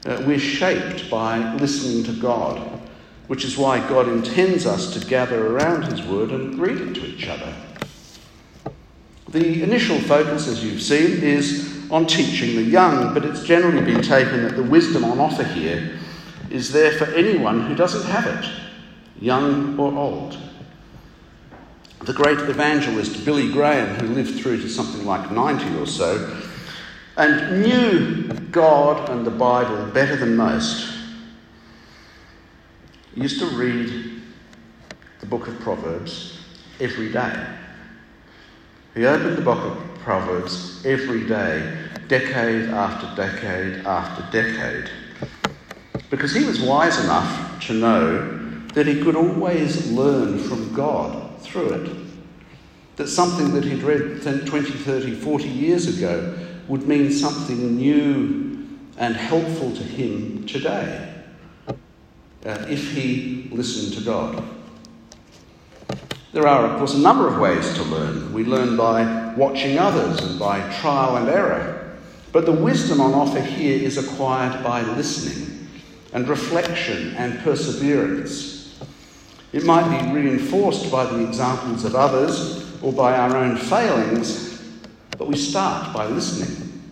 Uh, 0.05 0.23
we're 0.27 0.39
shaped 0.39 1.09
by 1.09 1.55
listening 1.55 2.03
to 2.03 2.21
God 2.21 2.81
which 3.27 3.43
is 3.43 3.57
why 3.57 3.79
God 3.87 4.07
intends 4.07 4.65
us 4.65 4.93
to 4.93 5.05
gather 5.05 5.55
around 5.55 5.83
His 5.83 6.01
Word 6.03 6.31
and 6.31 6.59
read 6.59 6.77
it 6.77 6.93
to 6.95 7.05
each 7.05 7.27
other. 7.27 7.53
The 9.29 9.63
initial 9.63 9.99
focus, 9.99 10.47
as 10.47 10.63
you've 10.63 10.81
seen, 10.81 11.23
is 11.23 11.89
on 11.91 12.05
teaching 12.05 12.55
the 12.55 12.63
young, 12.63 13.13
but 13.13 13.25
it's 13.25 13.43
generally 13.43 13.83
been 13.83 14.01
taken 14.01 14.43
that 14.43 14.55
the 14.55 14.63
wisdom 14.63 15.03
on 15.03 15.19
offer 15.19 15.43
here 15.43 15.99
is 16.49 16.71
there 16.71 16.91
for 16.91 17.05
anyone 17.05 17.67
who 17.67 17.75
doesn't 17.75 18.07
have 18.09 18.27
it, 18.27 18.49
young 19.19 19.77
or 19.79 19.93
old. 19.93 20.37
The 22.01 22.13
great 22.13 22.39
evangelist 22.39 23.25
Billy 23.25 23.51
Graham, 23.51 23.95
who 23.95 24.13
lived 24.13 24.39
through 24.39 24.61
to 24.61 24.69
something 24.69 25.05
like 25.05 25.31
90 25.31 25.77
or 25.79 25.87
so, 25.87 26.39
and 27.17 27.63
knew 27.63 28.23
God 28.51 29.09
and 29.09 29.25
the 29.25 29.31
Bible 29.31 29.87
better 29.87 30.15
than 30.15 30.35
most, 30.35 30.94
used 33.15 33.39
to 33.39 33.45
read 33.45 34.21
the 35.21 35.25
book 35.25 35.47
of 35.47 35.57
Proverbs 35.61 36.37
every 36.81 37.11
day. 37.11 37.47
He 38.93 39.05
opened 39.05 39.37
the 39.37 39.41
book 39.41 39.63
of 39.63 39.99
Proverbs 39.99 40.85
every 40.85 41.25
day, 41.25 41.77
decade 42.09 42.69
after 42.69 43.15
decade 43.15 43.85
after 43.85 44.27
decade, 44.31 44.89
because 46.09 46.35
he 46.35 46.43
was 46.43 46.61
wise 46.61 47.01
enough 47.03 47.65
to 47.67 47.73
know 47.73 48.67
that 48.73 48.85
he 48.85 49.01
could 49.01 49.15
always 49.15 49.89
learn 49.91 50.37
from 50.37 50.73
God 50.73 51.41
through 51.41 51.73
it. 51.73 51.97
That 52.97 53.07
something 53.07 53.53
that 53.53 53.63
he'd 53.63 53.83
read 53.83 54.21
20, 54.23 54.45
30, 54.45 55.15
40 55.15 55.47
years 55.47 55.97
ago 55.97 56.37
would 56.67 56.87
mean 56.87 57.11
something 57.11 57.77
new 57.77 58.67
and 58.97 59.15
helpful 59.15 59.71
to 59.73 59.83
him 59.83 60.45
today 60.45 61.14
uh, 62.45 62.65
if 62.69 62.91
he 62.91 63.49
listened 63.51 63.93
to 63.93 64.01
God. 64.01 64.43
There 66.31 66.47
are, 66.47 66.65
of 66.65 66.77
course, 66.77 66.93
a 66.93 66.99
number 66.99 67.27
of 67.27 67.39
ways 67.39 67.73
to 67.75 67.83
learn. 67.83 68.33
We 68.33 68.43
learn 68.43 68.75
by 68.75 69.33
watching 69.35 69.79
others 69.79 70.19
and 70.21 70.37
by 70.37 70.69
trial 70.79 71.17
and 71.17 71.29
error. 71.29 71.97
But 72.31 72.45
the 72.45 72.51
wisdom 72.51 72.99
on 72.99 73.13
offer 73.13 73.39
here 73.39 73.81
is 73.81 73.97
acquired 73.97 74.61
by 74.63 74.81
listening 74.81 75.69
and 76.11 76.27
reflection 76.27 77.15
and 77.15 77.39
perseverance. 77.39 78.77
It 79.53 79.63
might 79.63 79.87
be 79.87 80.11
reinforced 80.11 80.91
by 80.91 81.05
the 81.05 81.25
examples 81.25 81.85
of 81.85 81.95
others 81.95 82.81
or 82.81 82.91
by 82.91 83.17
our 83.17 83.37
own 83.37 83.55
failings, 83.55 84.61
but 85.17 85.29
we 85.29 85.37
start 85.37 85.95
by 85.95 86.07
listening. 86.07 86.83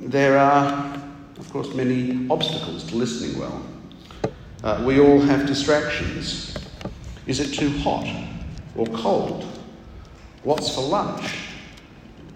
There 0.00 0.38
are, 0.38 1.02
of 1.38 1.52
course, 1.52 1.74
many 1.74 2.26
obstacles 2.30 2.84
to 2.84 2.96
listening 2.96 3.38
well. 3.38 3.62
Uh, 4.62 4.80
we 4.84 5.00
all 5.00 5.20
have 5.20 5.46
distractions. 5.46 6.56
Is 7.26 7.40
it 7.40 7.52
too 7.52 7.70
hot 7.78 8.06
or 8.76 8.86
cold? 8.86 9.44
What's 10.44 10.72
for 10.74 10.82
lunch? 10.82 11.36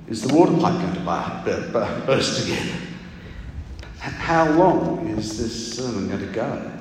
Is 0.09 0.23
the 0.23 0.35
water 0.35 0.52
pipe 0.52 0.80
going 0.80 0.95
to 0.95 2.02
burst 2.06 2.45
again? 2.45 2.80
How 3.99 4.50
long 4.50 5.06
is 5.09 5.38
this 5.38 5.76
sermon 5.76 6.09
going 6.09 6.21
to 6.21 6.33
go? 6.33 6.73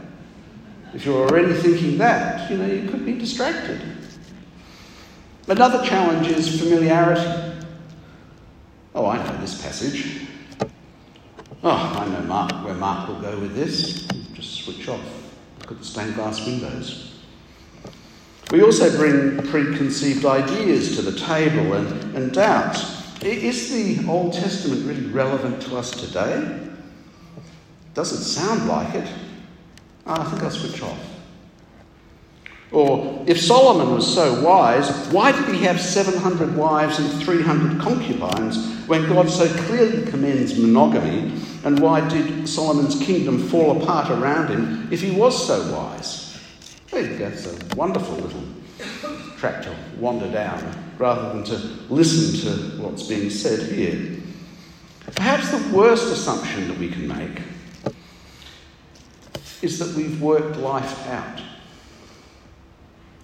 If 0.94 1.06
you're 1.06 1.28
already 1.28 1.54
thinking 1.54 1.98
that, 2.00 2.50
you 2.50 2.58
know, 2.58 2.66
you 2.66 2.90
could 2.90 3.06
be 3.06 3.14
distracted. 3.14 3.82
Another 5.48 5.86
challenge 5.86 6.28
is 6.28 6.60
familiarity. 6.60 7.66
Oh, 8.96 9.06
I 9.06 9.18
know 9.18 9.38
this 9.42 9.62
passage. 9.62 10.28
Oh, 11.64 11.70
I 12.00 12.08
know 12.08 12.22
Mark, 12.22 12.52
where 12.64 12.74
Mark 12.75 13.08
will 13.08 13.20
go 13.22 13.38
with 13.40 13.56
this. 13.56 14.06
Just 14.34 14.64
switch 14.64 14.88
off. 14.88 15.25
Look 15.65 15.72
at 15.72 15.79
the 15.79 15.86
stained 15.86 16.13
glass 16.13 16.45
windows. 16.45 17.22
We 18.51 18.62
also 18.62 18.95
bring 18.95 19.48
preconceived 19.48 20.24
ideas 20.24 20.95
to 20.95 21.01
the 21.01 21.19
table 21.19 21.74
and, 21.74 22.15
and 22.15 22.31
doubts. 22.31 23.03
Is 23.24 23.72
the 23.72 24.07
Old 24.07 24.34
Testament 24.34 24.86
really 24.86 25.07
relevant 25.07 25.63
to 25.63 25.75
us 25.75 25.89
today? 25.89 26.69
Doesn't 27.95 28.22
sound 28.22 28.67
like 28.67 28.93
it. 28.93 29.10
Oh, 30.05 30.22
I 30.22 30.24
think 30.25 30.43
I'll 30.43 30.51
switch 30.51 30.84
off. 30.84 31.14
Or 32.75 33.24
if 33.25 33.39
Solomon 33.39 33.96
was 33.96 34.13
so 34.13 34.44
wise, 34.44 34.89
why 35.08 35.32
did 35.32 35.55
he 35.55 35.63
have 35.63 35.79
700 35.79 36.58
wives 36.58 37.00
and 37.00 37.24
300 37.24 37.79
concubines 37.79 38.86
when 38.86 39.08
God 39.08 39.29
so 39.29 39.48
clearly 39.63 40.05
commends 40.12 40.60
monogamy? 40.60 41.32
And 41.63 41.79
why 41.79 42.05
did 42.10 42.50
Solomon's 42.50 43.01
kingdom 43.01 43.39
fall 43.48 43.82
apart 43.82 44.12
around 44.12 44.50
him 44.50 44.89
if 44.91 45.01
he 45.01 45.12
was 45.12 45.48
so 45.48 45.74
wise? 45.74 46.38
You 46.91 47.17
go, 47.17 47.27
it's 47.27 47.46
a 47.46 47.75
wonderful 47.77 48.15
little 48.15 48.44
track 49.38 49.63
to 49.63 49.75
wander 49.98 50.29
down 50.29 50.77
rather 50.98 51.29
than 51.29 51.46
to 51.46 51.55
listen 51.89 52.41
to 52.41 52.82
what's 52.84 53.03
being 53.03 53.29
said 53.29 53.72
here. 53.72 54.17
Perhaps 55.15 55.50
the 55.51 55.75
worst 55.75 56.12
assumption 56.12 56.67
that 56.67 56.77
we 56.77 56.89
can 56.89 57.08
make 57.08 57.41
is 59.62 59.79
that 59.79 59.96
we've 59.96 60.22
worked 60.22 60.58
life 60.58 61.08
out. 61.08 61.41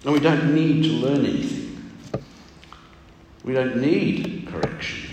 And 0.04 0.12
we 0.12 0.20
don't 0.20 0.54
need 0.54 0.82
to 0.84 0.90
learn 0.90 1.24
anything. 1.24 1.62
We 3.44 3.54
don't 3.54 3.76
need 3.76 4.48
correction 4.48 5.10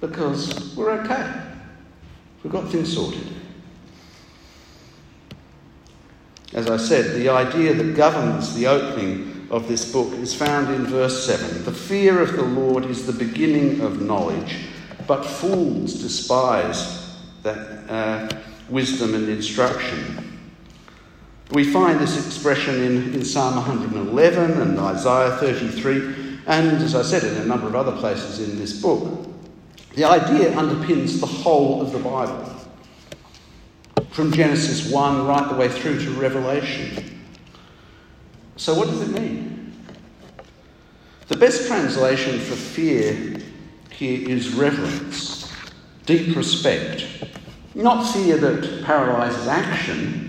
because 0.00 0.74
we're 0.76 0.90
okay. 1.02 1.42
We've 2.42 2.52
got 2.52 2.70
things 2.70 2.92
sorted. 2.92 3.26
As 6.52 6.70
I 6.70 6.76
said, 6.76 7.16
the 7.16 7.28
idea 7.28 7.74
that 7.74 7.96
governs 7.96 8.54
the 8.54 8.66
opening 8.66 9.46
of 9.50 9.68
this 9.68 9.92
book 9.92 10.12
is 10.14 10.34
found 10.34 10.74
in 10.74 10.86
verse 10.86 11.26
7. 11.26 11.64
The 11.64 11.72
fear 11.72 12.20
of 12.20 12.32
the 12.32 12.42
Lord 12.42 12.84
is 12.86 13.06
the 13.06 13.12
beginning 13.12 13.80
of 13.80 14.00
knowledge, 14.00 14.66
but 15.06 15.24
fools 15.24 15.94
despise 15.94 17.16
that 17.42 17.90
uh, 17.90 18.28
wisdom 18.68 19.14
and 19.14 19.28
instruction. 19.28 20.25
We 21.50 21.64
find 21.64 22.00
this 22.00 22.26
expression 22.26 22.82
in, 22.82 23.14
in 23.14 23.24
Psalm 23.24 23.54
111 23.54 24.60
and 24.60 24.78
Isaiah 24.78 25.36
33, 25.36 26.42
and 26.46 26.82
as 26.82 26.94
I 26.94 27.02
said, 27.02 27.22
in 27.24 27.40
a 27.40 27.44
number 27.44 27.68
of 27.68 27.76
other 27.76 27.92
places 27.92 28.40
in 28.48 28.58
this 28.58 28.80
book. 28.80 29.28
The 29.94 30.04
idea 30.04 30.50
underpins 30.52 31.20
the 31.20 31.26
whole 31.26 31.80
of 31.80 31.92
the 31.92 31.98
Bible, 31.98 32.52
from 34.10 34.32
Genesis 34.32 34.90
1 34.90 35.26
right 35.26 35.48
the 35.48 35.54
way 35.54 35.68
through 35.68 36.00
to 36.00 36.10
Revelation. 36.12 37.22
So, 38.56 38.74
what 38.74 38.88
does 38.88 39.02
it 39.02 39.20
mean? 39.20 39.72
The 41.28 41.36
best 41.36 41.68
translation 41.68 42.38
for 42.40 42.56
fear 42.56 43.40
here 43.90 44.28
is 44.28 44.54
reverence, 44.54 45.50
deep 46.06 46.36
respect. 46.36 47.06
Not 47.74 48.04
fear 48.12 48.36
that 48.36 48.84
paralyzes 48.84 49.46
action, 49.46 50.25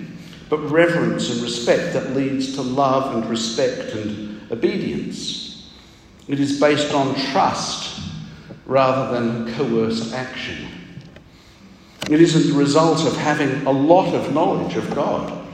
but 0.49 0.59
reverence 0.71 1.29
and 1.29 1.41
respect 1.41 1.93
that 1.93 2.15
leads 2.15 2.55
to 2.55 2.61
love 2.61 3.15
and 3.15 3.29
respect 3.29 3.93
and 3.93 4.41
obedience. 4.51 5.69
It 6.27 6.39
is 6.39 6.59
based 6.59 6.93
on 6.93 7.15
trust 7.31 8.01
rather 8.65 9.13
than 9.13 9.53
coerced 9.55 10.13
action. 10.13 10.67
It 12.09 12.21
isn't 12.21 12.53
the 12.53 12.57
result 12.57 13.05
of 13.05 13.17
having 13.17 13.65
a 13.65 13.71
lot 13.71 14.13
of 14.13 14.33
knowledge 14.33 14.75
of 14.75 14.93
God. 14.95 15.45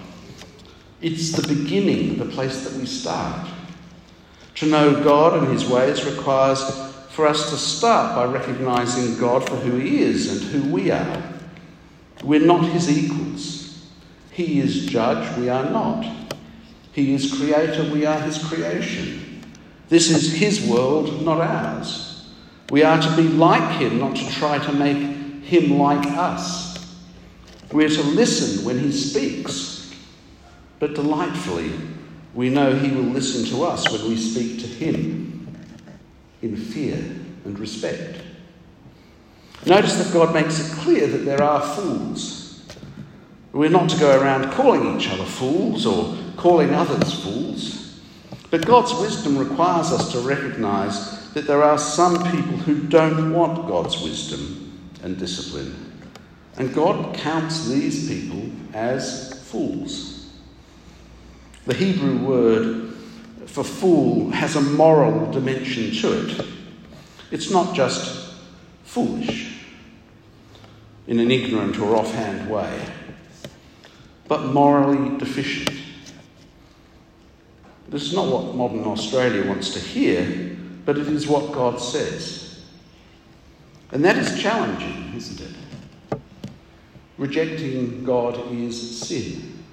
It's 1.01 1.31
the 1.31 1.47
beginning, 1.47 2.17
the 2.17 2.25
place 2.25 2.63
that 2.63 2.79
we 2.79 2.85
start. 2.85 3.49
To 4.55 4.65
know 4.67 5.03
God 5.03 5.41
and 5.41 5.51
His 5.51 5.67
ways 5.67 6.05
requires 6.05 6.63
for 7.09 7.27
us 7.27 7.49
to 7.49 7.57
start 7.57 8.15
by 8.15 8.25
recognizing 8.25 9.17
God 9.17 9.47
for 9.47 9.55
who 9.55 9.77
He 9.77 10.01
is 10.01 10.31
and 10.31 10.51
who 10.51 10.71
we 10.71 10.91
are. 10.91 11.23
We're 12.23 12.45
not 12.45 12.65
His 12.65 12.89
equals. 12.89 13.62
He 14.33 14.59
is 14.59 14.87
judge, 14.87 15.37
we 15.37 15.47
are 15.49 15.69
not. 15.69 16.05
He 16.91 17.13
is 17.13 17.37
creator, 17.37 17.91
we 17.91 18.05
are 18.05 18.19
his 18.19 18.43
creation. 18.43 19.43
This 19.89 20.09
is 20.09 20.33
his 20.33 20.67
world, 20.67 21.23
not 21.23 21.39
ours. 21.39 22.31
We 22.71 22.81
are 22.81 22.99
to 22.99 23.15
be 23.15 23.23
like 23.23 23.79
him, 23.79 23.99
not 23.99 24.15
to 24.15 24.29
try 24.31 24.57
to 24.57 24.71
make 24.73 24.97
him 25.43 25.77
like 25.77 26.05
us. 26.07 26.73
We 27.71 27.85
are 27.85 27.89
to 27.89 28.01
listen 28.01 28.65
when 28.65 28.79
he 28.79 28.91
speaks, 28.91 29.93
but 30.79 30.95
delightfully, 30.95 31.71
we 32.33 32.49
know 32.49 32.73
he 32.73 32.91
will 32.91 33.03
listen 33.03 33.45
to 33.55 33.63
us 33.63 33.91
when 33.91 34.09
we 34.09 34.17
speak 34.17 34.59
to 34.61 34.67
him 34.67 35.47
in 36.41 36.57
fear 36.57 36.97
and 37.45 37.59
respect. 37.59 38.19
Notice 39.67 40.03
that 40.03 40.11
God 40.11 40.33
makes 40.33 40.59
it 40.59 40.75
clear 40.79 41.05
that 41.05 41.19
there 41.19 41.43
are 41.43 41.61
fools 41.75 42.42
we're 43.53 43.69
not 43.69 43.87
to 43.87 43.99
go 43.99 44.19
around 44.19 44.51
calling 44.51 44.97
each 44.97 45.09
other 45.09 45.23
fools 45.23 45.85
or 45.85 46.17
calling 46.37 46.73
others 46.73 47.23
fools. 47.23 48.01
But 48.49 48.65
God's 48.65 48.93
wisdom 48.95 49.37
requires 49.37 49.91
us 49.91 50.11
to 50.11 50.19
recognize 50.19 51.31
that 51.33 51.45
there 51.45 51.63
are 51.63 51.77
some 51.77 52.15
people 52.31 52.57
who 52.57 52.81
don't 52.87 53.31
want 53.31 53.67
God's 53.67 54.01
wisdom 54.01 54.91
and 55.03 55.17
discipline. 55.19 55.91
And 56.57 56.73
God 56.73 57.15
counts 57.15 57.67
these 57.67 58.07
people 58.07 58.51
as 58.73 59.43
fools. 59.49 60.31
The 61.65 61.75
Hebrew 61.75 62.25
word 62.25 62.93
for 63.45 63.63
fool 63.63 64.31
has 64.31 64.55
a 64.55 64.61
moral 64.61 65.31
dimension 65.31 65.91
to 66.01 66.27
it. 66.27 66.45
It's 67.31 67.51
not 67.51 67.75
just 67.75 68.33
foolish 68.83 69.57
in 71.05 71.19
an 71.19 71.29
ignorant 71.29 71.77
or 71.79 71.95
offhand 71.95 72.49
way 72.49 72.85
but 74.27 74.45
morally 74.45 75.17
deficient. 75.17 75.77
This 77.89 78.03
is 78.03 78.13
not 78.13 78.27
what 78.27 78.55
modern 78.55 78.85
Australia 78.85 79.47
wants 79.47 79.73
to 79.73 79.79
hear, 79.79 80.57
but 80.85 80.97
it 80.97 81.07
is 81.07 81.27
what 81.27 81.51
God 81.51 81.79
says. 81.79 82.63
And 83.91 84.03
that 84.03 84.17
is 84.17 84.41
challenging, 84.41 85.13
isn't 85.15 85.47
it? 85.47 86.19
Rejecting 87.17 88.03
God 88.03 88.51
is 88.51 88.99
sin. 89.07 89.63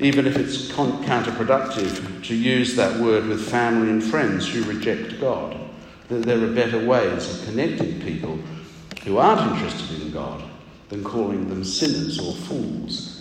Even 0.00 0.26
if 0.26 0.36
it's 0.36 0.68
counterproductive 0.72 2.24
to 2.24 2.34
use 2.34 2.74
that 2.74 2.98
word 3.00 3.26
with 3.26 3.48
family 3.48 3.90
and 3.90 4.02
friends 4.02 4.48
who 4.48 4.64
reject 4.64 5.20
God, 5.20 5.56
there 6.08 6.42
are 6.42 6.52
better 6.52 6.84
ways 6.84 7.32
of 7.32 7.46
connecting 7.46 8.00
people 8.00 8.38
who 9.04 9.18
aren't 9.18 9.52
interested 9.52 10.02
in 10.02 10.10
God 10.10 10.42
than 10.90 11.02
calling 11.02 11.48
them 11.48 11.64
sinners 11.64 12.18
or 12.18 12.34
fools 12.34 13.20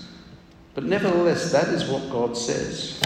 but 0.79 0.87
nevertheless, 0.87 1.51
that 1.51 1.67
is 1.67 1.89
what 1.89 2.09
God 2.09 2.37
says. 2.37 3.01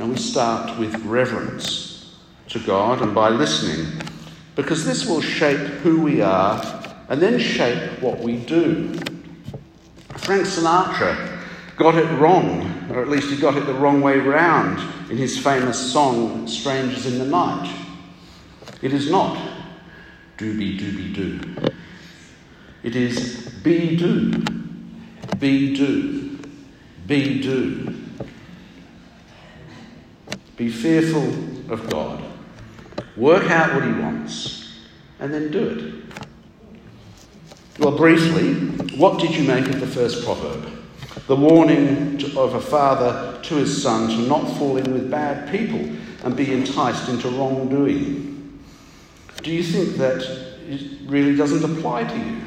And 0.00 0.10
we 0.10 0.16
start 0.16 0.76
with 0.80 0.96
reverence 1.04 2.16
to 2.48 2.58
God 2.58 3.02
and 3.02 3.14
by 3.14 3.28
listening, 3.28 3.86
because 4.56 4.84
this 4.84 5.06
will 5.06 5.20
shape 5.20 5.58
who 5.58 6.00
we 6.00 6.20
are 6.20 6.60
and 7.08 7.22
then 7.22 7.38
shape 7.38 8.02
what 8.02 8.18
we 8.18 8.38
do. 8.38 8.94
Frank 10.16 10.44
Sinatra 10.44 11.40
got 11.76 11.94
it 11.94 12.10
wrong, 12.18 12.90
or 12.90 13.00
at 13.00 13.08
least 13.08 13.30
he 13.30 13.36
got 13.36 13.56
it 13.56 13.66
the 13.66 13.74
wrong 13.74 14.00
way 14.00 14.18
round 14.18 14.80
in 15.08 15.16
his 15.16 15.38
famous 15.38 15.92
song, 15.92 16.48
Strangers 16.48 17.06
in 17.06 17.20
the 17.20 17.26
Night. 17.26 17.72
It 18.82 18.92
is 18.92 19.08
not 19.08 19.36
dooby 20.36 20.78
dooby 20.80 21.14
doo. 21.14 21.72
It 22.84 22.94
is 22.94 23.48
be 23.64 23.96
do. 23.96 24.30
Be 25.40 25.74
do. 25.74 26.38
Be 27.06 27.40
do. 27.40 27.96
Be 30.56 30.68
fearful 30.68 31.72
of 31.72 31.88
God. 31.90 32.22
Work 33.16 33.50
out 33.50 33.74
what 33.74 33.84
He 33.84 33.92
wants 33.92 34.80
and 35.18 35.32
then 35.32 35.50
do 35.50 35.66
it. 35.66 35.94
Well, 37.80 37.96
briefly, 37.96 38.54
what 38.98 39.18
did 39.18 39.34
you 39.34 39.44
make 39.44 39.66
of 39.66 39.80
the 39.80 39.86
first 39.86 40.24
proverb? 40.24 40.70
The 41.26 41.34
warning 41.34 42.22
of 42.36 42.54
a 42.54 42.60
father 42.60 43.40
to 43.42 43.54
his 43.56 43.82
son 43.82 44.10
to 44.10 44.28
not 44.28 44.44
fall 44.58 44.76
in 44.76 44.92
with 44.92 45.10
bad 45.10 45.50
people 45.50 45.80
and 46.22 46.36
be 46.36 46.52
enticed 46.52 47.08
into 47.08 47.30
wrongdoing. 47.30 48.62
Do 49.42 49.50
you 49.50 49.62
think 49.62 49.96
that 49.96 50.22
it 50.68 51.08
really 51.08 51.34
doesn't 51.34 51.78
apply 51.78 52.04
to 52.04 52.18
you? 52.18 52.43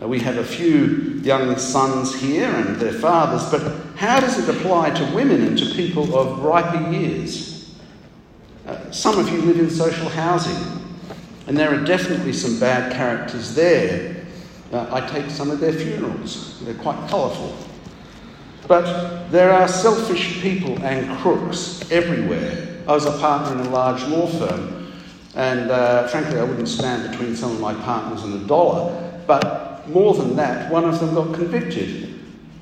Uh, 0.00 0.06
we 0.06 0.20
have 0.20 0.36
a 0.36 0.44
few 0.44 1.20
young 1.22 1.56
sons 1.56 2.14
here 2.14 2.50
and 2.50 2.76
their 2.76 2.92
fathers, 2.92 3.50
but 3.50 3.62
how 3.96 4.20
does 4.20 4.38
it 4.38 4.54
apply 4.54 4.90
to 4.90 5.04
women 5.14 5.42
and 5.42 5.56
to 5.56 5.64
people 5.74 6.18
of 6.18 6.40
riper 6.40 6.90
years? 6.90 7.74
Uh, 8.66 8.90
some 8.90 9.18
of 9.18 9.30
you 9.30 9.40
live 9.40 9.58
in 9.58 9.70
social 9.70 10.08
housing, 10.10 10.82
and 11.46 11.56
there 11.56 11.72
are 11.72 11.82
definitely 11.82 12.34
some 12.34 12.60
bad 12.60 12.92
characters 12.92 13.54
there. 13.54 14.26
Uh, 14.70 14.86
I 14.92 15.00
take 15.08 15.30
some 15.30 15.50
of 15.50 15.60
their 15.60 15.72
funerals, 15.72 16.60
they're 16.60 16.74
quite 16.74 17.08
colourful. 17.08 17.56
But 18.68 19.28
there 19.30 19.50
are 19.50 19.66
selfish 19.66 20.42
people 20.42 20.78
and 20.84 21.16
crooks 21.20 21.90
everywhere. 21.90 22.82
I 22.86 22.92
was 22.92 23.06
a 23.06 23.16
partner 23.18 23.58
in 23.58 23.66
a 23.66 23.70
large 23.70 24.02
law 24.08 24.26
firm, 24.26 24.92
and 25.36 25.70
uh, 25.70 26.06
frankly, 26.08 26.38
I 26.38 26.42
wouldn't 26.42 26.68
stand 26.68 27.10
between 27.10 27.34
some 27.34 27.52
of 27.52 27.60
my 27.60 27.72
partners 27.72 28.24
and 28.24 28.34
a 28.34 28.46
dollar. 28.46 29.02
But 29.26 29.75
more 29.88 30.14
than 30.14 30.36
that, 30.36 30.70
one 30.70 30.84
of 30.84 31.00
them 31.00 31.14
got 31.14 31.34
convicted 31.34 32.14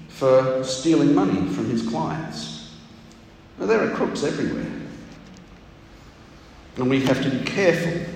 for 0.09 0.63
stealing 0.63 1.15
money 1.15 1.49
from 1.53 1.69
his 1.69 1.87
clients. 1.89 2.75
Now, 3.59 3.67
there 3.67 3.81
are 3.81 3.95
crooks 3.95 4.23
everywhere. 4.25 4.71
And 6.77 6.91
we 6.91 7.01
have 7.03 7.23
to 7.23 7.31
be 7.31 7.45
careful 7.45 8.13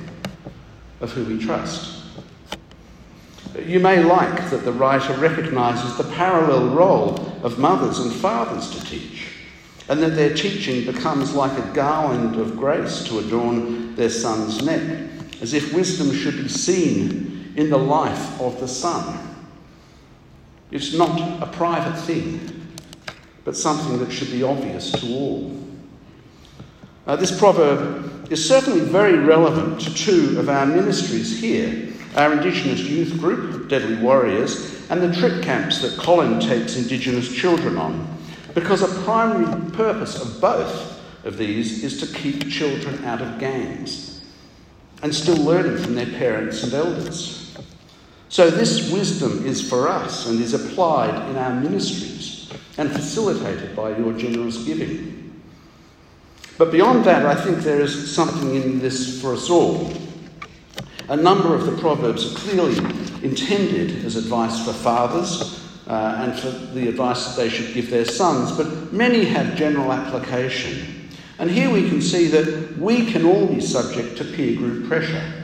of 1.00 1.12
who 1.12 1.24
we 1.24 1.38
trust. 1.38 2.04
You 3.64 3.80
may 3.80 4.02
like 4.02 4.50
that 4.50 4.64
the 4.64 4.72
writer 4.72 5.14
recognises 5.14 5.96
the 5.96 6.12
parallel 6.14 6.68
role 6.68 7.40
of 7.42 7.58
mothers 7.58 7.98
and 7.98 8.12
fathers 8.12 8.70
to 8.70 8.84
teach, 8.84 9.28
and 9.88 10.02
that 10.02 10.16
their 10.16 10.34
teaching 10.34 10.84
becomes 10.84 11.34
like 11.34 11.56
a 11.58 11.72
garland 11.72 12.36
of 12.36 12.56
grace 12.56 13.02
to 13.04 13.18
adorn 13.18 13.94
their 13.96 14.10
son's 14.10 14.62
neck, 14.62 15.10
as 15.40 15.54
if 15.54 15.72
wisdom 15.72 16.12
should 16.12 16.36
be 16.36 16.48
seen 16.48 17.27
in 17.58 17.70
the 17.70 17.78
life 17.78 18.40
of 18.40 18.60
the 18.60 18.68
son. 18.68 19.18
It's 20.70 20.94
not 20.94 21.42
a 21.42 21.46
private 21.46 21.98
thing, 21.98 22.68
but 23.44 23.56
something 23.56 23.98
that 23.98 24.12
should 24.12 24.30
be 24.30 24.44
obvious 24.44 24.92
to 24.92 25.06
all. 25.08 25.52
Uh, 27.04 27.16
this 27.16 27.36
proverb 27.36 28.30
is 28.30 28.46
certainly 28.46 28.80
very 28.80 29.18
relevant 29.18 29.80
to 29.80 29.92
two 29.92 30.38
of 30.38 30.48
our 30.48 30.66
ministries 30.66 31.40
here 31.40 31.92
our 32.14 32.32
Indigenous 32.32 32.80
youth 32.80 33.18
group, 33.18 33.68
Deadly 33.68 33.96
Warriors, 33.96 34.88
and 34.90 35.00
the 35.00 35.14
trip 35.14 35.42
camps 35.42 35.82
that 35.82 35.98
Colin 35.98 36.40
takes 36.40 36.76
Indigenous 36.76 37.32
children 37.32 37.76
on, 37.76 38.18
because 38.54 38.82
a 38.82 39.02
primary 39.02 39.70
purpose 39.72 40.20
of 40.20 40.40
both 40.40 41.00
of 41.24 41.36
these 41.36 41.84
is 41.84 42.00
to 42.00 42.18
keep 42.18 42.48
children 42.48 43.04
out 43.04 43.20
of 43.20 43.38
gangs 43.38 44.24
and 45.02 45.14
still 45.14 45.36
learning 45.36 45.76
from 45.76 45.94
their 45.94 46.06
parents 46.06 46.62
and 46.62 46.72
elders. 46.72 47.47
So, 48.28 48.50
this 48.50 48.92
wisdom 48.92 49.46
is 49.46 49.66
for 49.66 49.88
us 49.88 50.26
and 50.26 50.40
is 50.40 50.52
applied 50.52 51.30
in 51.30 51.36
our 51.36 51.54
ministries 51.54 52.52
and 52.76 52.90
facilitated 52.90 53.74
by 53.74 53.96
your 53.96 54.12
generous 54.12 54.62
giving. 54.64 55.40
But 56.58 56.72
beyond 56.72 57.04
that, 57.04 57.24
I 57.24 57.34
think 57.34 57.58
there 57.58 57.80
is 57.80 58.14
something 58.14 58.54
in 58.54 58.80
this 58.80 59.20
for 59.20 59.32
us 59.32 59.48
all. 59.48 59.92
A 61.08 61.16
number 61.16 61.54
of 61.54 61.64
the 61.64 61.76
Proverbs 61.78 62.32
are 62.32 62.38
clearly 62.38 62.76
intended 63.22 64.04
as 64.04 64.16
advice 64.16 64.64
for 64.64 64.72
fathers 64.72 65.64
uh, 65.86 66.18
and 66.18 66.38
for 66.38 66.50
the 66.74 66.88
advice 66.88 67.28
that 67.28 67.42
they 67.42 67.48
should 67.48 67.72
give 67.72 67.88
their 67.88 68.04
sons, 68.04 68.52
but 68.56 68.92
many 68.92 69.24
have 69.24 69.56
general 69.56 69.92
application. 69.92 71.08
And 71.38 71.50
here 71.50 71.70
we 71.70 71.88
can 71.88 72.02
see 72.02 72.26
that 72.28 72.76
we 72.76 73.10
can 73.10 73.24
all 73.24 73.46
be 73.46 73.60
subject 73.60 74.18
to 74.18 74.24
peer 74.24 74.56
group 74.56 74.86
pressure, 74.88 75.37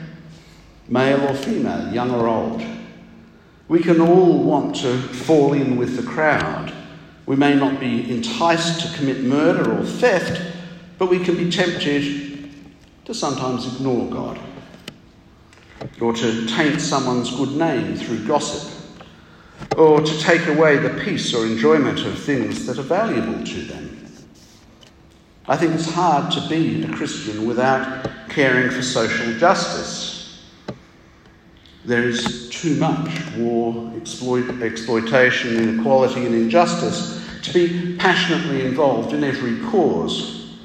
male 0.87 1.23
or 1.27 1.33
female, 1.33 1.93
young 1.93 2.11
or 2.11 2.27
old. 2.27 2.63
We 3.67 3.81
can 3.81 3.99
all 3.99 4.43
want 4.43 4.75
to 4.77 4.97
fall 4.97 5.53
in 5.53 5.77
with 5.77 5.97
the 5.97 6.03
crowd. 6.03 6.71
We 7.25 7.35
may 7.35 7.55
not 7.55 7.79
be 7.79 8.11
enticed 8.11 8.81
to 8.81 8.97
commit 8.97 9.23
murder 9.23 9.79
or 9.79 9.83
theft, 9.83 10.41
but 10.97 11.09
we 11.09 11.19
can 11.19 11.35
be 11.35 11.49
tempted 11.49 12.49
to 13.05 13.13
sometimes 13.13 13.75
ignore 13.75 14.09
God 14.09 14.39
or 16.01 16.13
to 16.13 16.45
taint 16.47 16.81
someone's 16.81 17.31
good 17.35 17.55
name 17.55 17.95
through 17.95 18.25
gossip, 18.25 18.71
or 19.77 20.01
to 20.01 20.19
take 20.19 20.45
away 20.47 20.77
the 20.77 21.01
peace 21.03 21.33
or 21.33 21.45
enjoyment 21.45 21.99
of 22.05 22.17
things 22.19 22.65
that 22.65 22.77
are 22.77 22.83
valuable 22.83 23.43
to 23.45 23.61
them. 23.61 23.91
I 25.47 25.55
think 25.57 25.73
it's 25.73 25.91
hard 25.91 26.31
to 26.33 26.47
be 26.49 26.83
a 26.83 26.91
Christian 26.91 27.45
without 27.45 28.09
caring 28.29 28.71
for 28.71 28.81
social 28.81 29.37
justice. 29.37 30.14
There 31.85 32.03
is 32.03 32.49
too 32.49 32.75
much 32.77 33.09
war, 33.37 33.91
exploit, 33.95 34.61
exploitation, 34.63 35.55
inequality, 35.57 36.25
and 36.25 36.33
injustice 36.33 37.23
to 37.43 37.53
be 37.53 37.95
passionately 37.97 38.65
involved 38.65 39.13
in 39.13 39.23
every 39.23 39.59
cause. 39.69 40.55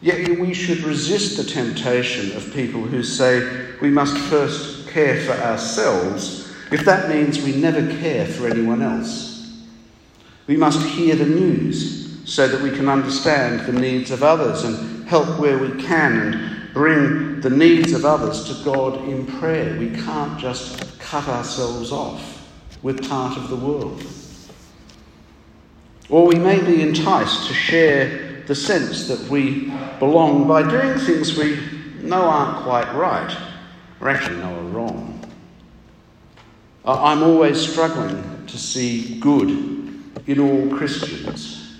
Yet 0.00 0.38
we 0.38 0.54
should 0.54 0.84
resist 0.84 1.36
the 1.36 1.42
temptation 1.42 2.36
of 2.36 2.54
people 2.54 2.82
who 2.82 3.02
say 3.02 3.66
we 3.82 3.90
must 3.90 4.16
first 4.16 4.88
care 4.88 5.20
for 5.22 5.32
ourselves 5.32 6.54
if 6.70 6.84
that 6.84 7.08
means 7.08 7.42
we 7.42 7.56
never 7.56 7.84
care 7.98 8.26
for 8.26 8.46
anyone 8.46 8.82
else. 8.82 9.64
We 10.46 10.56
must 10.56 10.86
hear 10.86 11.16
the 11.16 11.26
news 11.26 12.20
so 12.24 12.46
that 12.46 12.60
we 12.60 12.70
can 12.70 12.88
understand 12.88 13.66
the 13.66 13.80
needs 13.80 14.10
of 14.12 14.22
others 14.22 14.62
and 14.62 15.08
help 15.08 15.40
where 15.40 15.58
we 15.58 15.82
can 15.82 16.20
and 16.20 16.57
bring 16.78 17.40
the 17.40 17.50
needs 17.50 17.92
of 17.92 18.04
others 18.04 18.44
to 18.44 18.64
God 18.64 19.08
in 19.08 19.26
prayer. 19.26 19.76
We 19.80 19.90
can't 19.90 20.38
just 20.38 21.00
cut 21.00 21.26
ourselves 21.26 21.90
off. 21.90 22.48
We're 22.84 22.94
part 22.94 23.36
of 23.36 23.48
the 23.48 23.56
world. 23.56 24.00
Or 26.08 26.24
we 26.24 26.36
may 26.36 26.64
be 26.64 26.80
enticed 26.80 27.48
to 27.48 27.52
share 27.52 28.44
the 28.46 28.54
sense 28.54 29.08
that 29.08 29.28
we 29.28 29.72
belong 29.98 30.46
by 30.46 30.70
doing 30.70 30.96
things 31.00 31.36
we 31.36 31.58
know 32.00 32.22
aren't 32.22 32.62
quite 32.62 32.94
right, 32.94 33.36
or 34.00 34.08
actually 34.08 34.36
know 34.36 34.54
are 34.54 34.70
wrong. 34.70 35.20
I'm 36.84 37.24
always 37.24 37.60
struggling 37.60 38.46
to 38.46 38.56
see 38.56 39.18
good 39.18 39.50
in 40.28 40.38
all 40.38 40.78
Christians, 40.78 41.76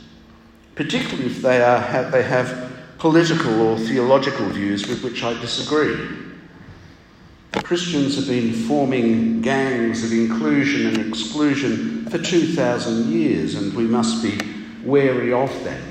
particularly 0.74 1.26
if 1.26 1.40
they, 1.40 1.62
are, 1.62 2.10
they 2.10 2.24
have 2.24 2.68
political 2.98 3.60
or 3.60 3.78
theological 3.78 4.46
views 4.46 4.86
with 4.88 5.02
which 5.04 5.22
I 5.22 5.32
disagree. 5.40 6.28
Christians 7.62 8.16
have 8.16 8.26
been 8.26 8.52
forming 8.52 9.42
gangs 9.42 10.02
of 10.02 10.12
inclusion 10.12 10.86
and 10.86 11.08
exclusion 11.08 12.08
for 12.08 12.18
2,000 12.18 13.12
years, 13.12 13.56
and 13.56 13.74
we 13.74 13.84
must 13.84 14.22
be 14.22 14.38
wary 14.84 15.32
of 15.32 15.52
them. 15.64 15.82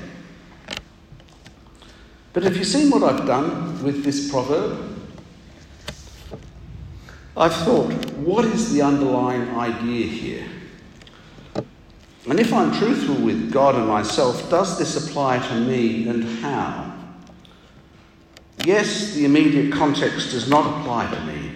But 2.32 2.42
have 2.42 2.56
you 2.56 2.64
seen 2.64 2.90
what 2.90 3.02
I've 3.02 3.26
done 3.26 3.82
with 3.82 4.04
this 4.04 4.30
proverb? 4.30 4.96
I've 7.36 7.54
thought, 7.54 7.92
what 8.16 8.44
is 8.44 8.72
the 8.72 8.82
underlying 8.82 9.48
idea 9.50 10.06
here? 10.06 10.46
And 12.28 12.40
if 12.40 12.52
I'm 12.52 12.76
truthful 12.76 13.14
with 13.14 13.52
God 13.52 13.76
and 13.76 13.86
myself, 13.86 14.50
does 14.50 14.78
this 14.78 15.06
apply 15.06 15.38
to 15.46 15.54
me 15.60 16.08
and 16.08 16.24
how? 16.40 16.97
Yes, 18.64 19.14
the 19.14 19.24
immediate 19.24 19.72
context 19.72 20.32
does 20.32 20.48
not 20.48 20.80
apply 20.80 21.10
to 21.14 21.20
me. 21.24 21.52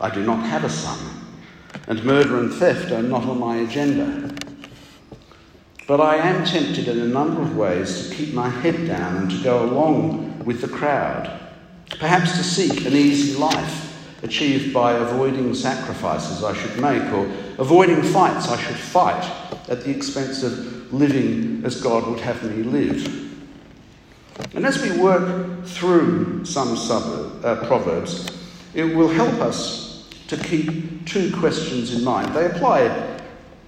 I 0.00 0.14
do 0.14 0.24
not 0.24 0.46
have 0.46 0.64
a 0.64 0.70
son, 0.70 0.98
and 1.88 2.04
murder 2.04 2.38
and 2.38 2.52
theft 2.52 2.92
are 2.92 3.02
not 3.02 3.24
on 3.24 3.38
my 3.38 3.56
agenda. 3.56 4.34
But 5.86 6.00
I 6.00 6.16
am 6.16 6.44
tempted 6.44 6.86
in 6.86 7.00
a 7.00 7.06
number 7.06 7.42
of 7.42 7.56
ways 7.56 8.08
to 8.08 8.14
keep 8.14 8.32
my 8.32 8.48
head 8.48 8.86
down 8.86 9.16
and 9.16 9.30
to 9.30 9.42
go 9.42 9.64
along 9.64 10.44
with 10.44 10.60
the 10.60 10.68
crowd, 10.68 11.40
perhaps 11.98 12.36
to 12.36 12.44
seek 12.44 12.86
an 12.86 12.94
easy 12.94 13.36
life 13.36 13.88
achieved 14.22 14.72
by 14.72 14.92
avoiding 14.92 15.54
sacrifices 15.54 16.44
I 16.44 16.54
should 16.54 16.80
make 16.80 17.02
or 17.12 17.24
avoiding 17.58 18.02
fights 18.02 18.48
I 18.48 18.60
should 18.60 18.76
fight 18.76 19.24
at 19.68 19.82
the 19.82 19.90
expense 19.90 20.42
of 20.42 20.92
living 20.92 21.62
as 21.64 21.80
God 21.80 22.06
would 22.06 22.20
have 22.20 22.42
me 22.44 22.62
live. 22.62 23.29
And 24.54 24.66
as 24.66 24.82
we 24.82 24.98
work 24.98 25.64
through 25.64 26.44
some 26.44 26.76
suburb, 26.76 27.44
uh, 27.44 27.66
proverbs, 27.66 28.30
it 28.74 28.84
will 28.84 29.08
help 29.08 29.34
us 29.40 30.08
to 30.28 30.36
keep 30.36 31.06
two 31.06 31.34
questions 31.36 31.94
in 31.94 32.04
mind. 32.04 32.34
They 32.34 32.46
apply 32.46 33.20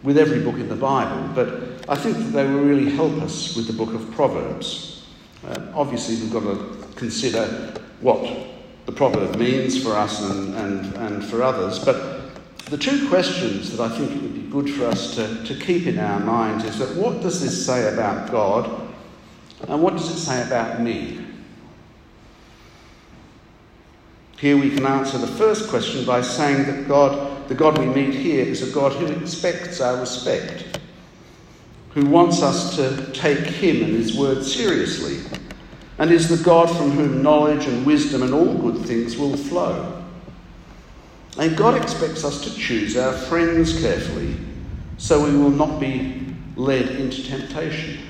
with 0.03 0.19
every 0.19 0.41
book 0.41 0.57
in 0.57 0.69
the 0.69 0.77
Bible, 0.77 1.29
but 1.35 1.89
I 1.89 1.97
think 1.97 2.17
that 2.17 2.31
they 2.33 2.45
will 2.45 2.63
really 2.63 2.91
help 2.91 3.13
us 3.23 3.57
with 3.57 3.67
the 3.67 3.73
book 3.73 3.95
of 3.95 4.11
Proverbs. 4.13 5.05
Uh, 5.47 5.73
obviously, 5.75 6.17
we've 6.17 6.33
got 6.33 6.45
to 6.45 6.87
consider 6.97 7.75
what 8.01 8.23
the 8.87 8.93
proverb 8.93 9.37
means 9.37 9.83
for 9.83 9.93
us 9.93 10.21
and, 10.31 10.55
and, 10.55 10.95
and 10.97 11.25
for 11.25 11.43
others, 11.43 11.79
but 11.79 12.23
the 12.67 12.79
two 12.79 13.09
questions 13.09 13.77
that 13.77 13.83
I 13.83 13.97
think 13.97 14.13
it 14.13 14.23
would 14.23 14.35
be 14.35 14.51
good 14.51 14.71
for 14.71 14.87
us 14.87 15.15
to, 15.17 15.45
to 15.45 15.55
keep 15.55 15.87
in 15.87 15.99
our 15.99 16.21
minds 16.21 16.65
is 16.65 16.79
that 16.79 16.97
what 16.97 17.21
does 17.21 17.41
this 17.41 17.67
say 17.67 17.93
about 17.93 18.31
God 18.31 18.82
and 19.69 19.83
what 19.83 19.95
does 19.95 20.11
it 20.11 20.19
say 20.19 20.43
about 20.47 20.81
me? 20.81 21.25
Here 24.39 24.57
we 24.57 24.71
can 24.71 24.85
answer 24.87 25.19
the 25.19 25.27
first 25.27 25.69
question 25.71 26.05
by 26.05 26.21
saying 26.21 26.67
that 26.67 26.89
God, 26.89 27.49
the 27.49 27.55
God 27.55 27.79
we 27.79 27.87
meet 27.87 28.15
here, 28.15 28.45
is 28.45 28.69
a 28.69 28.75
God 28.75 28.93
who 28.93 29.07
expects 29.07 29.81
our 29.81 30.01
respect 30.01 30.73
who 31.95 32.07
wants 32.07 32.43
us 32.43 32.75
to 32.77 33.13
take 33.13 33.39
him 33.39 33.85
and 33.85 33.93
his 33.93 34.17
word 34.17 34.45
seriously, 34.45 35.19
and 35.99 36.11
is 36.11 36.29
the 36.29 36.43
God 36.43 36.75
from 36.75 36.91
whom 36.93 37.23
knowledge 37.23 37.67
and 37.67 37.85
wisdom 37.85 38.23
and 38.23 38.33
all 38.33 38.55
good 38.55 38.87
things 38.87 39.17
will 39.17 39.37
flow. 39.37 40.03
And 41.39 41.57
God 41.57 41.81
expects 41.81 42.25
us 42.25 42.43
to 42.45 42.55
choose 42.55 42.97
our 42.97 43.13
friends 43.13 43.79
carefully 43.81 44.37
so 44.97 45.23
we 45.25 45.37
will 45.37 45.51
not 45.51 45.81
be 45.81 46.35
led 46.57 46.89
into 46.89 47.27
temptation. 47.27 48.01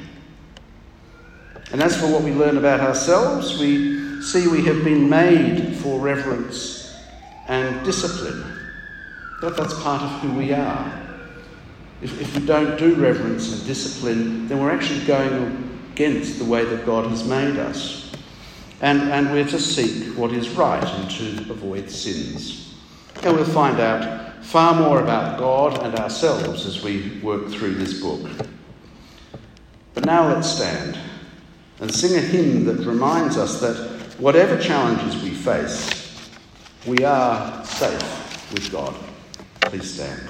And 1.72 1.82
as 1.82 1.98
for 1.98 2.06
what 2.06 2.22
we 2.22 2.32
learn 2.32 2.58
about 2.58 2.80
ourselves, 2.80 3.58
we 3.58 4.22
see 4.22 4.46
we 4.46 4.62
have 4.66 4.84
been 4.84 5.08
made 5.08 5.74
for 5.76 5.98
reverence 5.98 6.94
and 7.48 7.82
discipline. 7.84 8.44
That 9.40 9.56
that's 9.56 9.74
part 9.82 10.02
of 10.02 10.10
who 10.20 10.34
we 10.34 10.52
are. 10.52 11.00
If, 12.02 12.20
if 12.20 12.38
we 12.38 12.44
don't 12.44 12.78
do 12.78 12.94
reverence 12.94 13.52
and 13.52 13.66
discipline, 13.66 14.48
then 14.48 14.60
we're 14.60 14.70
actually 14.70 15.04
going 15.06 15.80
against 15.92 16.38
the 16.38 16.44
way 16.44 16.64
that 16.64 16.84
God 16.84 17.08
has 17.08 17.26
made 17.26 17.56
us. 17.56 18.12
And, 18.82 19.00
and 19.10 19.32
we're 19.32 19.48
to 19.48 19.60
seek 19.60 20.16
what 20.16 20.32
is 20.32 20.50
right 20.50 20.84
and 20.84 21.10
to 21.12 21.52
avoid 21.52 21.88
sins. 21.88 22.74
And 23.22 23.34
we'll 23.34 23.44
find 23.44 23.80
out 23.80 24.44
far 24.44 24.74
more 24.74 25.00
about 25.00 25.38
God 25.38 25.82
and 25.82 25.94
ourselves 25.94 26.66
as 26.66 26.82
we 26.82 27.18
work 27.22 27.48
through 27.48 27.76
this 27.76 28.02
book. 28.02 28.28
But 29.94 30.04
now 30.04 30.28
let's 30.28 30.50
stand 30.50 30.98
and 31.82 31.92
sing 31.92 32.16
a 32.16 32.20
hymn 32.20 32.64
that 32.64 32.78
reminds 32.86 33.36
us 33.36 33.60
that 33.60 33.76
whatever 34.20 34.56
challenges 34.56 35.20
we 35.20 35.30
face, 35.30 36.30
we 36.86 37.04
are 37.04 37.64
safe 37.64 38.52
with 38.52 38.70
God. 38.70 38.94
Please 39.62 39.94
stand. 39.94 40.28